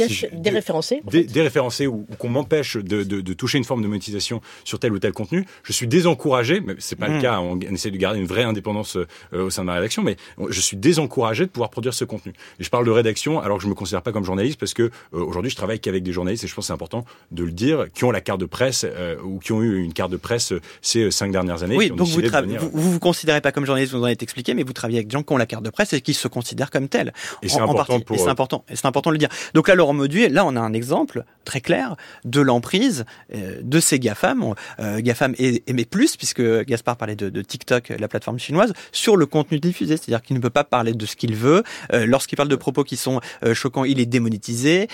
[0.00, 4.40] Euh, déréférencé, dé déréférencé ou, qu'on m'empêche de, de, de, toucher une forme de monétisation
[4.64, 6.60] sur tel ou tel contenu, je suis désencouragé.
[6.60, 7.22] Mais c'est pas le hmm.
[7.22, 7.40] cas.
[7.40, 9.06] On, essaie de garder une vraie indépendance euh,
[9.44, 10.16] au sein de ma rédaction, mais
[10.48, 12.32] je suis désencouragé de pouvoir produire ce contenu.
[12.58, 14.82] Et je parle de rédaction alors que je me considère pas comme journaliste parce que
[14.82, 17.52] euh, aujourd'hui, je travaille qu'avec des journalistes et je pense que c'est important de le
[17.52, 18.86] dire qui ont la carte de presse
[19.24, 21.76] ou qui ont eu une carte de presse ces cinq dernières années.
[21.76, 24.62] Oui, donc vous, vous, vous vous considérez pas comme journaliste, vous en avez expliqué, mais
[24.62, 26.70] vous travaillez avec des gens qui ont la carte de presse et qui se considèrent
[26.70, 27.12] comme tels.
[27.42, 28.64] Et c'est important Et c'est important.
[28.68, 29.28] Et c'est important de le dire.
[29.54, 33.80] Donc là, Laurent Moduet, là, on a un exemple très clair de l'emprise euh, de
[33.80, 39.16] ces GAFAM, euh, GAFAM et, plus, puisque Gaspard parlait de, TikTok, la plateforme chinoise, sur
[39.16, 39.96] le contenu diffusé.
[39.96, 41.62] C'est-à-dire qu'il ne peut pas parler de ce qu'il veut.
[41.92, 43.20] Euh, Lorsqu'il parle de propos qui sont
[43.54, 44.88] choquants, il est démonétisé.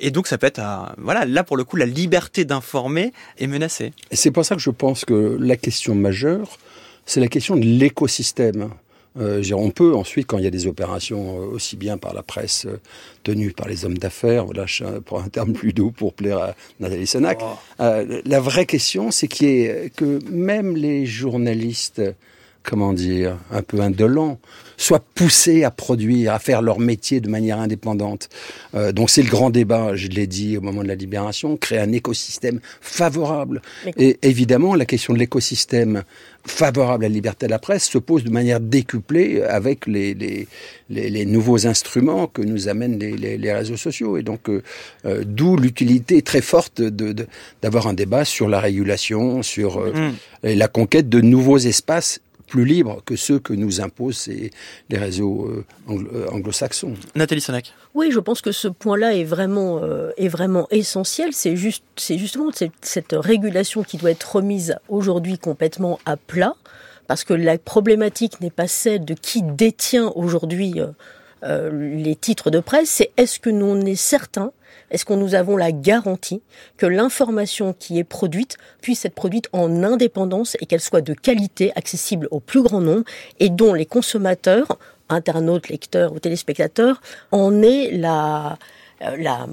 [0.00, 0.60] Et donc, ça peut être,
[0.98, 3.92] voilà, là, pour le coup, la liberté d'informer est menacée.
[4.12, 6.58] C'est pour ça que je pense que la question majeure,
[7.06, 8.70] c'est la question de l'écosystème.
[9.18, 12.22] Euh, on peut ensuite, quand il y a des opérations euh, aussi bien par la
[12.22, 12.80] presse euh,
[13.24, 14.66] tenue par les hommes d'affaires, voilà,
[15.04, 17.46] pour un terme plus doux pour plaire à Nathalie Senac, oh.
[17.80, 22.02] euh, la vraie question, c'est que même les journalistes,
[22.62, 24.38] comment dire, un peu indolents,
[24.80, 28.30] soient poussés à produire, à faire leur métier de manière indépendante.
[28.74, 31.78] Euh, donc c'est le grand débat, je l'ai dit au moment de la libération, créer
[31.78, 33.60] un écosystème favorable.
[33.98, 36.02] Et évidemment, la question de l'écosystème
[36.46, 40.48] favorable à la liberté de la presse se pose de manière décuplée avec les, les,
[40.88, 44.16] les, nouveaux instruments que nous amènent les, les réseaux sociaux.
[44.16, 44.62] Et donc, euh,
[45.04, 47.26] euh, d'où l'utilité très forte de,
[47.60, 49.92] d'avoir un débat sur la régulation, sur euh,
[50.42, 50.48] mm.
[50.56, 52.20] la conquête de nouveaux espaces
[52.50, 56.94] plus libres que ceux que nous imposent les réseaux euh, euh, anglo-saxons.
[57.14, 57.72] Nathalie Sonac.
[57.94, 61.30] Oui, je pense que ce point-là est vraiment, euh, est vraiment essentiel.
[61.32, 66.56] C'est juste, c'est justement cette, cette régulation qui doit être remise aujourd'hui complètement à plat,
[67.06, 70.74] parce que la problématique n'est pas celle de qui détient aujourd'hui
[71.42, 74.52] les titres de presse, c'est est-ce que nous on est certain
[74.90, 76.42] est-ce que nous avons la garantie
[76.76, 81.72] que l'information qui est produite puisse être produite en indépendance et qu'elle soit de qualité,
[81.76, 83.04] accessible au plus grand nombre
[83.38, 84.78] et dont les consommateurs,
[85.08, 87.00] internautes, lecteurs ou téléspectateurs
[87.32, 88.58] en aient la,
[89.00, 89.46] la,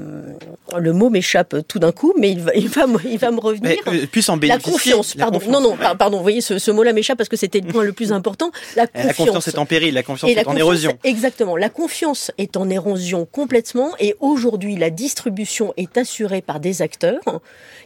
[0.78, 3.78] le mot m'échappe tout d'un coup, mais il va, il va, il va me revenir.
[3.86, 5.39] Mais, euh, en la confiance, pardon.
[5.50, 6.18] non, non, pardon.
[6.18, 8.52] Vous voyez, ce, ce mot-là m'échappe parce que c'était le point le plus important.
[8.76, 9.06] La confiance.
[9.06, 10.98] La confiance est en péril, la confiance est en érosion.
[11.04, 11.56] Exactement.
[11.56, 17.22] La confiance est en érosion complètement et aujourd'hui, la distribution est assurée par des acteurs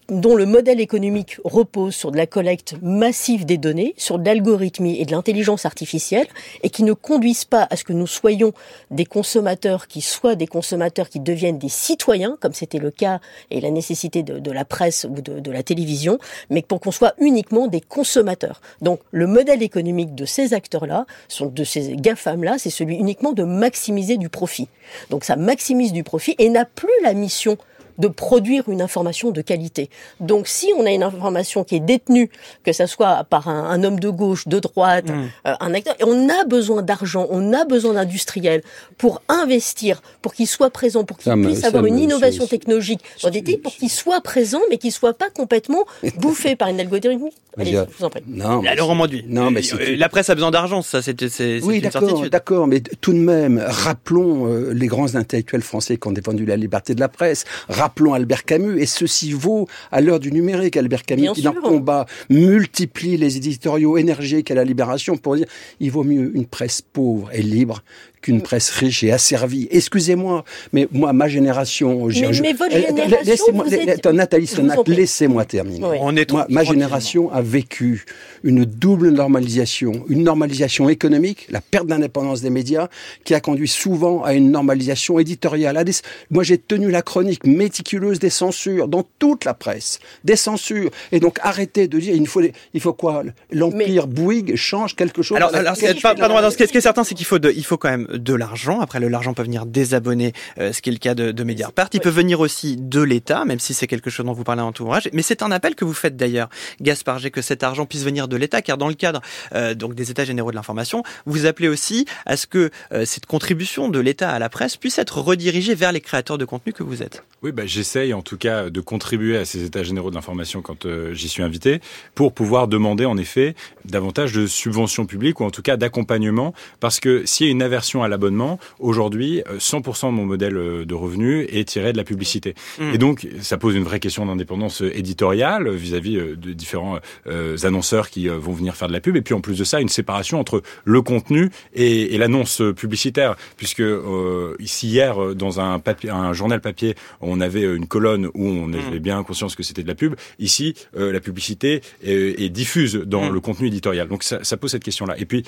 [0.09, 4.99] dont le modèle économique repose sur de la collecte massive des données, sur de l'algorithmie
[4.99, 6.27] et de l'intelligence artificielle,
[6.63, 8.53] et qui ne conduisent pas à ce que nous soyons
[8.89, 13.61] des consommateurs qui soient des consommateurs qui deviennent des citoyens, comme c'était le cas et
[13.61, 17.67] la nécessité de, la presse ou de, de, la télévision, mais pour qu'on soit uniquement
[17.67, 18.61] des consommateurs.
[18.81, 21.05] Donc le modèle économique de ces acteurs-là,
[21.39, 24.67] de ces GAFAM-là, c'est celui uniquement de maximiser du profit.
[25.09, 27.57] Donc ça maximise du profit et n'a plus la mission
[28.01, 29.89] de produire une information de qualité.
[30.19, 32.29] Donc si on a une information qui est détenue,
[32.63, 35.29] que ce soit par un, homme de gauche, de droite, mm.
[35.47, 38.63] euh, un acteur, et on a besoin d'argent, on a besoin d'industriels
[38.97, 43.41] pour investir, pour qu'ils soient présents, pour qu'ils puissent avoir une innovation technologique dans des
[43.57, 45.85] pour qu'ils soient présents, mais qu'ils soient pas complètement
[46.17, 47.29] bouffés par une algorithme.
[47.57, 48.23] Allez, je vous en prie.
[48.27, 48.95] Non, Alors,
[49.27, 51.15] non, mais euh, la presse a besoin d'argent, ça, c'est
[51.63, 56.11] oui, d'accord, d'accord, mais tout de même, rappelons euh, les grands intellectuels français qui ont
[56.11, 57.43] défendu la liberté de la presse.
[57.67, 60.77] Rappelons Albert Camus, et ceci vaut à l'heure du numérique.
[60.77, 65.47] Albert Camus, qui dans le combat multiplie les éditoriaux énergiques à la libération pour dire
[65.79, 67.83] il vaut mieux une presse pauvre et libre
[68.21, 69.67] qu'une presse riche et asservie.
[69.71, 70.43] Excusez-moi,
[70.73, 72.07] mais moi, ma génération...
[72.07, 74.05] Mais, mais votre génération, vous êtes...
[74.05, 75.85] Nathalie Sonac, laissez-moi terminer.
[75.99, 78.05] On est moi, ma génération a vécu
[78.43, 80.03] une double normalisation.
[80.07, 82.87] Une normalisation économique, la perte d'indépendance des médias,
[83.23, 85.83] qui a conduit souvent à une normalisation éditoriale.
[86.29, 89.99] Moi, j'ai tenu la chronique méticuleuse des censures dans toute la presse.
[90.23, 90.91] Des censures.
[91.11, 92.41] Et donc, arrêtez de dire, il faut,
[92.73, 93.23] il faut quoi?
[93.51, 97.39] L'Empire Bouygues change quelque chose Alors, alors pas, ce qui est certain, c'est qu'il faut,
[97.39, 98.81] il faut quand même de l'argent.
[98.81, 101.89] Après, l'argent peut venir des abonnés, euh, ce qui est le cas de, de Mediapart.
[101.93, 104.71] Il peut venir aussi de l'État, même si c'est quelque chose dont vous parlez en
[104.71, 105.09] tout ouvrage.
[105.13, 106.49] Mais c'est un appel que vous faites d'ailleurs,
[106.81, 109.21] Gaspard G, que cet argent puisse venir de l'État, car dans le cadre
[109.53, 113.25] euh, donc des États généraux de l'information, vous appelez aussi à ce que euh, cette
[113.25, 116.83] contribution de l'État à la presse puisse être redirigée vers les créateurs de contenu que
[116.83, 117.23] vous êtes.
[117.43, 120.85] Oui, bah, j'essaye en tout cas de contribuer à ces États généraux de l'information quand
[121.13, 121.81] j'y suis invité,
[122.15, 123.55] pour pouvoir demander en effet
[123.85, 127.61] davantage de subventions publiques ou en tout cas d'accompagnement, parce que s'il y a une
[127.61, 130.53] aversion à l'abonnement, aujourd'hui, 100% de mon modèle
[130.85, 132.55] de revenus est tiré de la publicité.
[132.79, 132.93] Mmh.
[132.93, 138.09] Et donc, ça pose une vraie question d'indépendance éditoriale vis-à-vis -vis de différents euh, annonceurs
[138.09, 139.15] qui euh, vont venir faire de la pub.
[139.15, 143.35] Et puis en plus de ça, une séparation entre le contenu et, et l'annonce publicitaire,
[143.57, 148.47] puisque euh, ici hier dans un papier, un journal papier, on avait une colonne où
[148.47, 148.75] on mmh.
[148.87, 150.15] avait bien conscience que c'était de la pub.
[150.39, 153.33] Ici, la publicité est, est, diffuse dans mmh.
[153.33, 154.07] le contenu éditorial.
[154.07, 155.15] Donc ça, ça pose cette question-là.
[155.17, 155.43] Et puis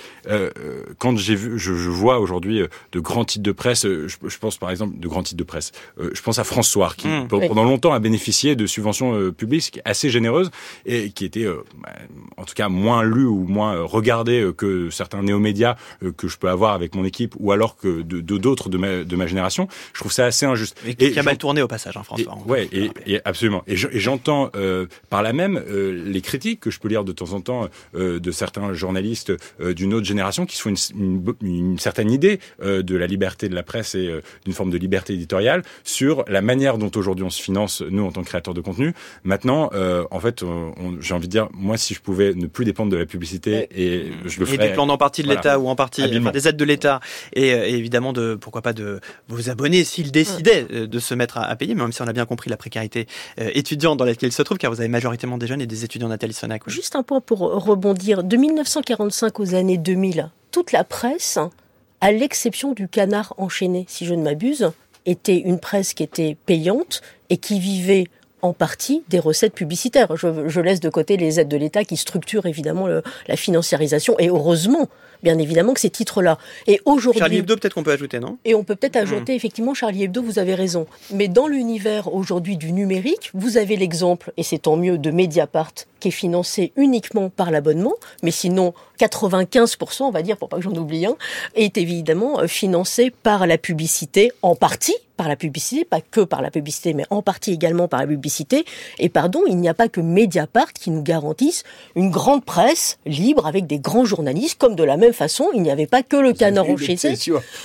[0.97, 4.57] quand j'ai vu, je, je vois aujourd'hui de grands titres de presse, je, je, pense
[4.57, 5.71] par exemple de grands titres de presse.
[5.97, 10.51] je pense à François qui pendant longtemps a bénéficié de subventions publiques assez généreuses
[10.85, 11.89] et qui était euh, bah,
[12.37, 15.75] en tout cas moins lu ou moins euh, regardé euh, que certains néo-médias
[16.17, 19.15] que je peux avoir avec mon équipe ou alors que de d'autres de, ma, de
[19.15, 19.67] ma génération.
[19.93, 20.79] Je trouve ça assez injuste.
[20.85, 22.37] Et, qui a mal tourné au passage, hein, François.
[22.45, 23.63] Et, ouais, et, et, absolument.
[23.67, 24.51] Et j'entends
[25.09, 28.73] par là même les critiques que je peux lire de temps en temps de certains
[28.73, 33.49] journalistes d'une autre génération qui se font une, une, une certaine idée de la liberté
[33.49, 34.09] de la presse et
[34.45, 38.11] d'une forme de liberté éditoriale sur la manière dont aujourd'hui on se finance nous en
[38.11, 38.93] tant que créateurs de contenu.
[39.23, 39.69] Maintenant,
[40.11, 40.43] en fait,
[40.99, 44.11] j'ai envie de dire, moi, si je pouvais ne plus dépendre de la publicité, et
[44.25, 44.65] je le ferais.
[44.65, 46.99] Et dépendre en partie de l'État ou en partie enfin, des aides de l'État,
[47.33, 51.37] et, et, évidemment de pourquoi pas de vos abonnés s'ils décidaient euh, de se mettre
[51.37, 53.07] à, à, payer, même si on a bien compris la précarité
[53.39, 55.83] euh, étudiante dans laquelle ils se trouvent, car vous avez majoritairement des jeunes et des
[55.83, 56.65] étudiants Nathalie Sonac.
[56.67, 56.73] Oui.
[56.73, 58.23] Juste un point pour rebondir.
[58.23, 61.39] De 1945 aux années 2000, toute la presse,
[62.03, 64.73] à l'exception du canard enchaîné, si je ne m'abuse,
[65.05, 68.07] était une presse qui était payante et qui vivait
[68.43, 70.15] en partie des recettes publicitaires.
[70.15, 74.19] Je, je, laisse de côté les aides de l'État qui structurent évidemment le, la financiarisation
[74.19, 74.89] et heureusement,
[75.23, 76.37] bien évidemment que ces titres-là.
[76.67, 78.37] Et aujourd'hui, Charlie Hebdo peut-être qu'on peut ajouter, non?
[78.43, 79.37] Et on peut peut-être ajouter mmh.
[79.37, 80.21] effectivement Charlie Hebdo.
[80.21, 80.85] Vous avez raison.
[81.11, 85.73] Mais dans l'univers aujourd'hui du numérique, vous avez l'exemple et c'est tant mieux de Mediapart
[86.01, 90.63] qui est financé uniquement par l'abonnement, mais sinon 95%, on va dire pour pas que
[90.63, 91.15] j'en oublie un,
[91.55, 96.51] est évidemment financé par la publicité en partie par la publicité, pas que par la
[96.51, 98.65] publicité, mais en partie également par la publicité.
[98.99, 101.63] Et pardon, il n'y a pas que Mediapart qui nous garantisse
[101.95, 105.71] une grande presse libre avec des grands journalistes, comme de la même façon, il n'y
[105.71, 107.15] avait pas que le canard enchaîné.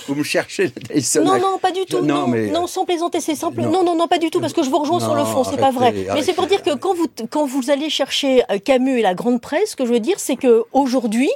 [0.07, 0.71] Vous me cherchez
[1.15, 2.01] Non, non, pas du tout.
[2.01, 2.47] Non, non, mais...
[2.47, 3.61] non sans plaisanter, c'est simple.
[3.61, 3.71] Non.
[3.71, 3.83] non.
[3.83, 5.57] non, non, pas du tout, parce que je vous rejoins non, sur le fond, c'est
[5.57, 5.87] pas vrai.
[5.87, 6.07] Arrêtez.
[6.13, 9.41] Mais c'est pour dire que quand vous, quand vous allez chercher Camus et la grande
[9.41, 11.29] presse, ce que je veux dire, c'est que aujourd'hui,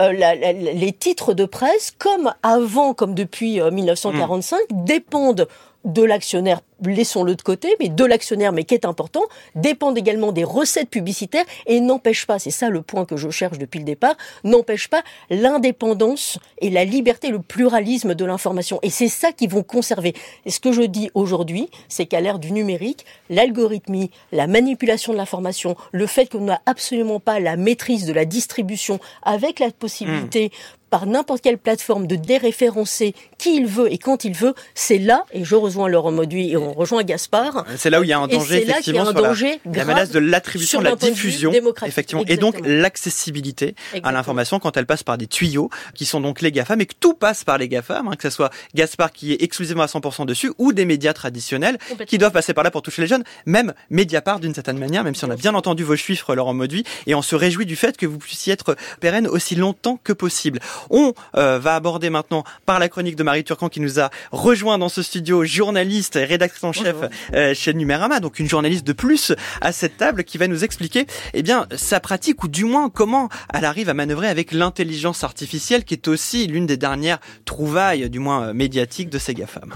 [0.00, 4.84] euh, la, la, les titres de presse, comme avant, comme depuis euh, 1945, mmh.
[4.84, 5.48] dépendent
[5.84, 9.22] de l'actionnaire laissons-le de côté, mais de l'actionnaire, mais qui est important,
[9.54, 13.58] dépendent également des recettes publicitaires et n'empêche pas, c'est ça le point que je cherche
[13.58, 18.78] depuis le départ, n'empêche pas l'indépendance et la liberté, le pluralisme de l'information.
[18.82, 20.14] Et c'est ça qu'ils vont conserver.
[20.44, 25.18] Et ce que je dis aujourd'hui, c'est qu'à l'ère du numérique, l'algorithmie, la manipulation de
[25.18, 30.46] l'information, le fait qu'on n'a absolument pas la maîtrise de la distribution avec la possibilité
[30.46, 34.98] mmh par n'importe quelle plateforme de déréférencer qui il veut et quand il veut, c'est
[34.98, 37.66] là, et je rejoins Laurent Mauduit et on rejoint Gaspard.
[37.76, 40.10] C'est là où il y a un danger, effectivement, un sur danger la, la menace
[40.10, 42.24] de l'attribution, la diffusion, effectivement, Exactement.
[42.28, 43.74] et donc l'accessibilité
[44.04, 46.94] à l'information quand elle passe par des tuyaux qui sont donc les GAFAM et que
[46.94, 50.26] tout passe par les GAFAM, hein, que ce soit Gaspard qui est exclusivement à 100%
[50.26, 53.74] dessus ou des médias traditionnels qui doivent passer par là pour toucher les jeunes, même
[53.90, 57.16] Mediapart d'une certaine manière, même si on a bien entendu vos chiffres, Laurent Mauduit, et
[57.16, 60.60] on se réjouit du fait que vous puissiez être pérenne aussi longtemps que possible.
[60.90, 64.78] On euh, va aborder maintenant par la chronique de Marie Turcan qui nous a rejoint
[64.78, 66.96] dans ce studio, journaliste et rédactrice en chef
[67.34, 71.06] euh, chez Numérama, donc une journaliste de plus à cette table qui va nous expliquer
[71.32, 75.84] eh bien sa pratique ou du moins comment elle arrive à manœuvrer avec l'intelligence artificielle
[75.84, 79.74] qui est aussi l'une des dernières trouvailles du moins médiatiques de ces GAFAM.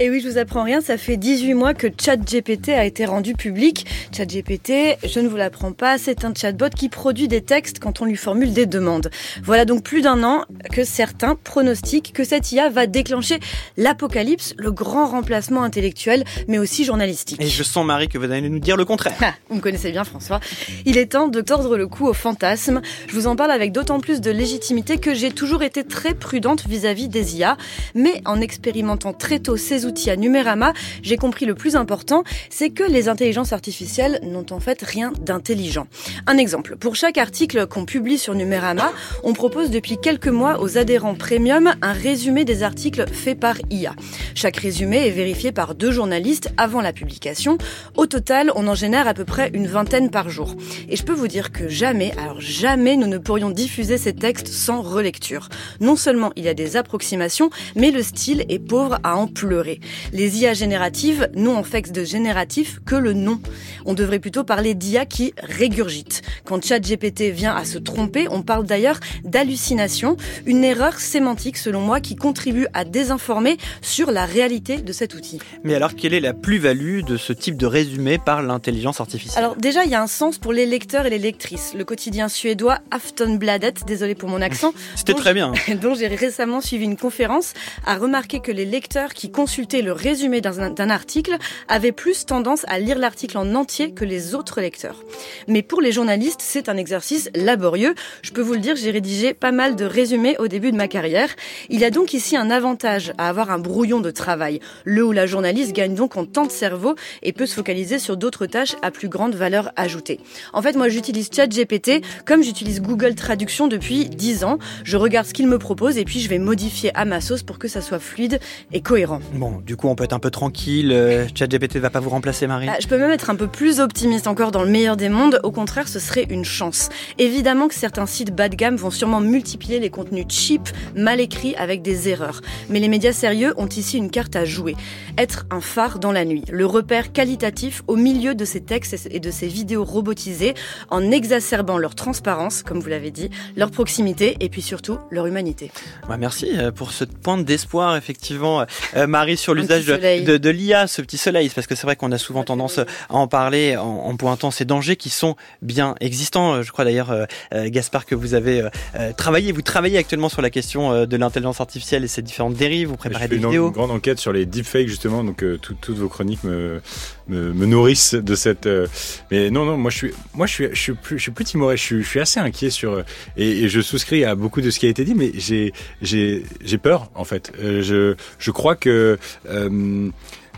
[0.00, 3.34] Et oui, je vous apprends rien, ça fait 18 mois que ChatGPT a été rendu
[3.34, 3.84] public.
[4.16, 8.04] ChatGPT, je ne vous l'apprends pas, c'est un chatbot qui produit des textes quand on
[8.04, 9.10] lui formule des demandes.
[9.42, 13.40] Voilà donc plus d'un an que certains pronostiquent que cette IA va déclencher
[13.76, 17.42] l'apocalypse, le grand remplacement intellectuel, mais aussi journalistique.
[17.42, 19.16] Et je sens, Marie, que vous allez nous dire le contraire.
[19.20, 20.38] Ah, vous me connaissez bien, François.
[20.86, 22.82] Il est temps de tordre le cou au fantasme.
[23.08, 26.68] Je vous en parle avec d'autant plus de légitimité que j'ai toujours été très prudente
[26.68, 27.56] vis-à-vis des IA,
[27.96, 30.72] mais en expérimentant très tôt ces outils à Numérama,
[31.02, 35.88] j'ai compris le plus important, c'est que les intelligences artificielles n'ont en fait rien d'intelligent.
[36.26, 38.92] Un exemple, pour chaque article qu'on publie sur Numérama,
[39.24, 43.94] on propose depuis quelques mois aux adhérents premium un résumé des articles faits par IA.
[44.34, 47.58] Chaque résumé est vérifié par deux journalistes avant la publication.
[47.96, 50.54] Au total, on en génère à peu près une vingtaine par jour.
[50.88, 54.48] Et je peux vous dire que jamais, alors jamais nous ne pourrions diffuser ces textes
[54.48, 55.48] sans relecture.
[55.80, 59.77] Non seulement il y a des approximations, mais le style est pauvre à en pleurer.
[60.12, 63.40] Les IA génératives n'ont en fait de génératif que le nom.
[63.84, 66.22] On devrait plutôt parler d'IA qui régurgite.
[66.44, 70.16] Quand ChatGPT vient à se tromper, on parle d'ailleurs d'hallucination,
[70.46, 75.38] une erreur sémantique selon moi qui contribue à désinformer sur la réalité de cet outil.
[75.64, 79.44] Mais alors, quelle est la plus-value de ce type de résumé par l'intelligence artificielle?
[79.44, 81.74] Alors déjà, il y a un sens pour les lecteurs et les lectrices.
[81.74, 85.52] Le quotidien suédois Aftonbladet, désolé pour mon accent, C'était très bien.
[85.80, 87.54] dont j'ai récemment suivi une conférence,
[87.86, 89.30] a remarqué que les lecteurs qui
[89.76, 91.36] le résumé d'un article
[91.68, 95.02] avaient plus tendance à lire l'article en entier que les autres lecteurs.
[95.46, 97.94] Mais pour les journalistes, c'est un exercice laborieux.
[98.22, 100.88] Je peux vous le dire, j'ai rédigé pas mal de résumés au début de ma
[100.88, 101.28] carrière.
[101.68, 104.60] Il y a donc ici un avantage à avoir un brouillon de travail.
[104.84, 108.16] Le ou la journaliste gagne donc en temps de cerveau et peut se focaliser sur
[108.16, 110.20] d'autres tâches à plus grande valeur ajoutée.
[110.52, 114.58] En fait, moi, j'utilise ChatGPT comme j'utilise Google Traduction depuis 10 ans.
[114.84, 117.58] Je regarde ce qu'il me propose et puis je vais modifier à ma sauce pour
[117.58, 118.40] que ça soit fluide
[118.72, 119.20] et cohérent.
[119.64, 120.92] Du coup, on peut être un peu tranquille.
[120.92, 123.46] euh, ChatGPT ne va pas vous remplacer, Marie Ah, je peux même être un peu
[123.46, 125.40] plus optimiste encore dans le meilleur des mondes.
[125.42, 126.88] Au contraire, ce serait une chance.
[127.18, 131.54] Évidemment que certains sites bas de gamme vont sûrement multiplier les contenus cheap, mal écrits,
[131.56, 132.40] avec des erreurs.
[132.68, 134.76] Mais les médias sérieux ont ici une carte à jouer.
[135.16, 136.44] Être un phare dans la nuit.
[136.50, 140.54] Le repère qualitatif au milieu de ces textes et de ces vidéos robotisées
[140.90, 145.70] en exacerbant leur transparence, comme vous l'avez dit, leur proximité et puis surtout leur humanité.
[146.08, 148.64] Bah, merci euh, pour ce point d'espoir, effectivement,
[148.96, 152.12] euh, Marie, sur l'usage de, de l'IA, ce petit soleil, parce que c'est vrai qu'on
[152.12, 156.62] a souvent tendance à en parler en, en pointant ces dangers qui sont bien existants.
[156.62, 157.24] Je crois d'ailleurs, euh,
[157.54, 158.62] euh, Gaspard, que vous avez
[158.96, 162.88] euh, travaillé, vous travaillez actuellement sur la question de l'intelligence artificielle et ses différentes dérives,
[162.88, 163.66] vous préparez Je des fais une, vidéos.
[163.68, 166.80] une grande enquête sur les deepfakes justement, donc euh, tout- toutes vos chroniques me,
[167.28, 168.66] me, me nourrissent de cette.
[168.66, 168.86] euh,
[169.30, 171.44] mais non, non, moi je suis, moi je suis, je suis plus, je suis plus
[171.44, 171.76] timoré.
[171.76, 173.02] Je suis, je suis assez inquiet sur
[173.36, 175.72] et, et je souscris à beaucoup de ce qui a été dit, mais j'ai,
[176.02, 177.52] j'ai, j'ai peur en fait.
[177.62, 179.16] Euh, je, je crois que euh,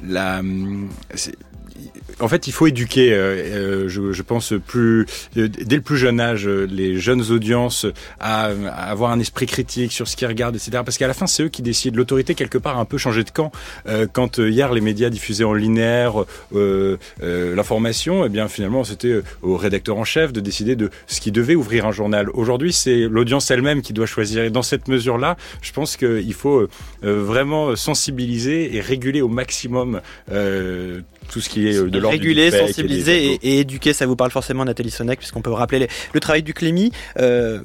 [0.03, 0.43] la,
[1.15, 1.37] c'est-
[2.21, 3.13] en fait, il faut éduquer.
[3.13, 5.05] euh, euh, je, pense euh,
[5.35, 7.87] dès le plus jeune âge les jeunes audiences
[8.19, 10.83] à, avoir un esprit critique sur ce qu'ils regardent, etc.
[10.85, 11.97] Parce qu'à la fin, c'est eux qui décident.
[11.97, 13.53] L'autorité quelque part a un peu changé de camp.
[14.13, 20.05] Quand hier les médias diffusaient en linéaire l'information, eh bien finalement c'était au rédacteur en
[20.05, 22.29] chef de décider de ce qui devait ouvrir un journal.
[22.35, 24.45] Aujourd'hui, c'est l'audience elle-même qui doit choisir.
[24.45, 26.69] Et dans cette mesure-là, je pense qu'il faut
[27.03, 30.01] vraiment sensibiliser et réguler au maximum
[31.31, 34.31] tout ce qui est euh, de l'ordre Réguler, sensibiliser et, et éduquer, ça vous parle
[34.31, 37.61] forcément Nathalie Sonek, puisqu'on peut rappeler les- le travail du Clémy, euh,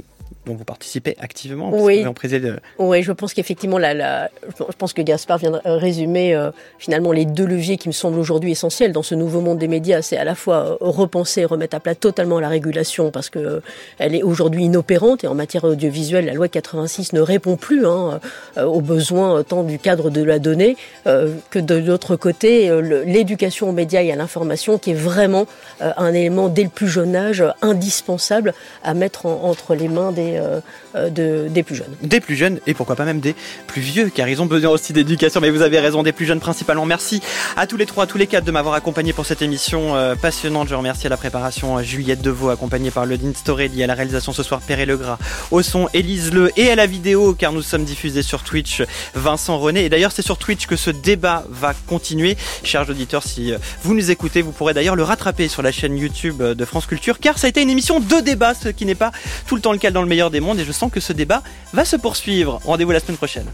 [0.46, 1.72] dont vous participez activement.
[1.74, 2.04] Oui.
[2.50, 6.52] le- Oui, je pense qu'effectivement, la, la- je pense que Gaspard vient de résumer euh,
[6.80, 10.02] finalement les deux leviers qui me semblent aujourd'hui essentiels dans ce nouveau monde des médias.
[10.02, 13.40] C'est à la fois euh, repenser et remettre à plat totalement la régulation parce que
[13.40, 13.60] euh,
[13.98, 18.20] elle est aujourd'hui inopérante et en matière audiovisuelle, la loi 86 ne répond plus hein,
[18.58, 20.78] euh, aux besoins euh, tant du cadre de la donnée
[21.08, 25.48] euh, que de l'autre côté, euh, l'éducation aux médias et à l'information qui est vraiment
[25.82, 29.88] euh, un élément dès le plus jeune âge euh, indispensable à mettre en- entre les
[29.88, 30.60] mains des, euh,
[30.96, 31.96] euh, de- des plus jeunes.
[32.02, 33.36] des plus jeunes et pourquoi pas même des
[33.68, 35.42] plus vieux car ils ont besoin aussi d'éducation.
[35.42, 36.86] Mais vous avez raison des plus jeunes principalement.
[36.86, 37.22] Merci
[37.58, 40.16] à tous les trois à tous les quatre de m'avoir accompagné pour cette émission euh,
[40.16, 40.68] passionnante.
[40.70, 44.44] Je remercie à la préparation Juliette Deveau accompagnée par Lodine Storelli à la réalisation ce
[44.44, 45.18] soir Perret Legras
[45.52, 48.82] au son Élise Le et à la vidéo car nous sommes diffusés sur Twitch
[49.14, 49.86] Vincent René.
[49.86, 52.38] Et d'ailleurs c'est sur Twitch que ce débat va continuer.
[52.64, 56.42] Chers auditeurs si vous nous écoutez vous pourrez d'ailleurs le rattraper sur la chaîne YouTube
[56.42, 59.12] de France Culture car ça a été une émission de débat ce qui n'est pas
[59.48, 61.42] tout le temps le cas dans le des mondes et je sens que ce débat
[61.74, 62.62] va se poursuivre.
[62.66, 63.48] Rendez-vous la semaine prochaine.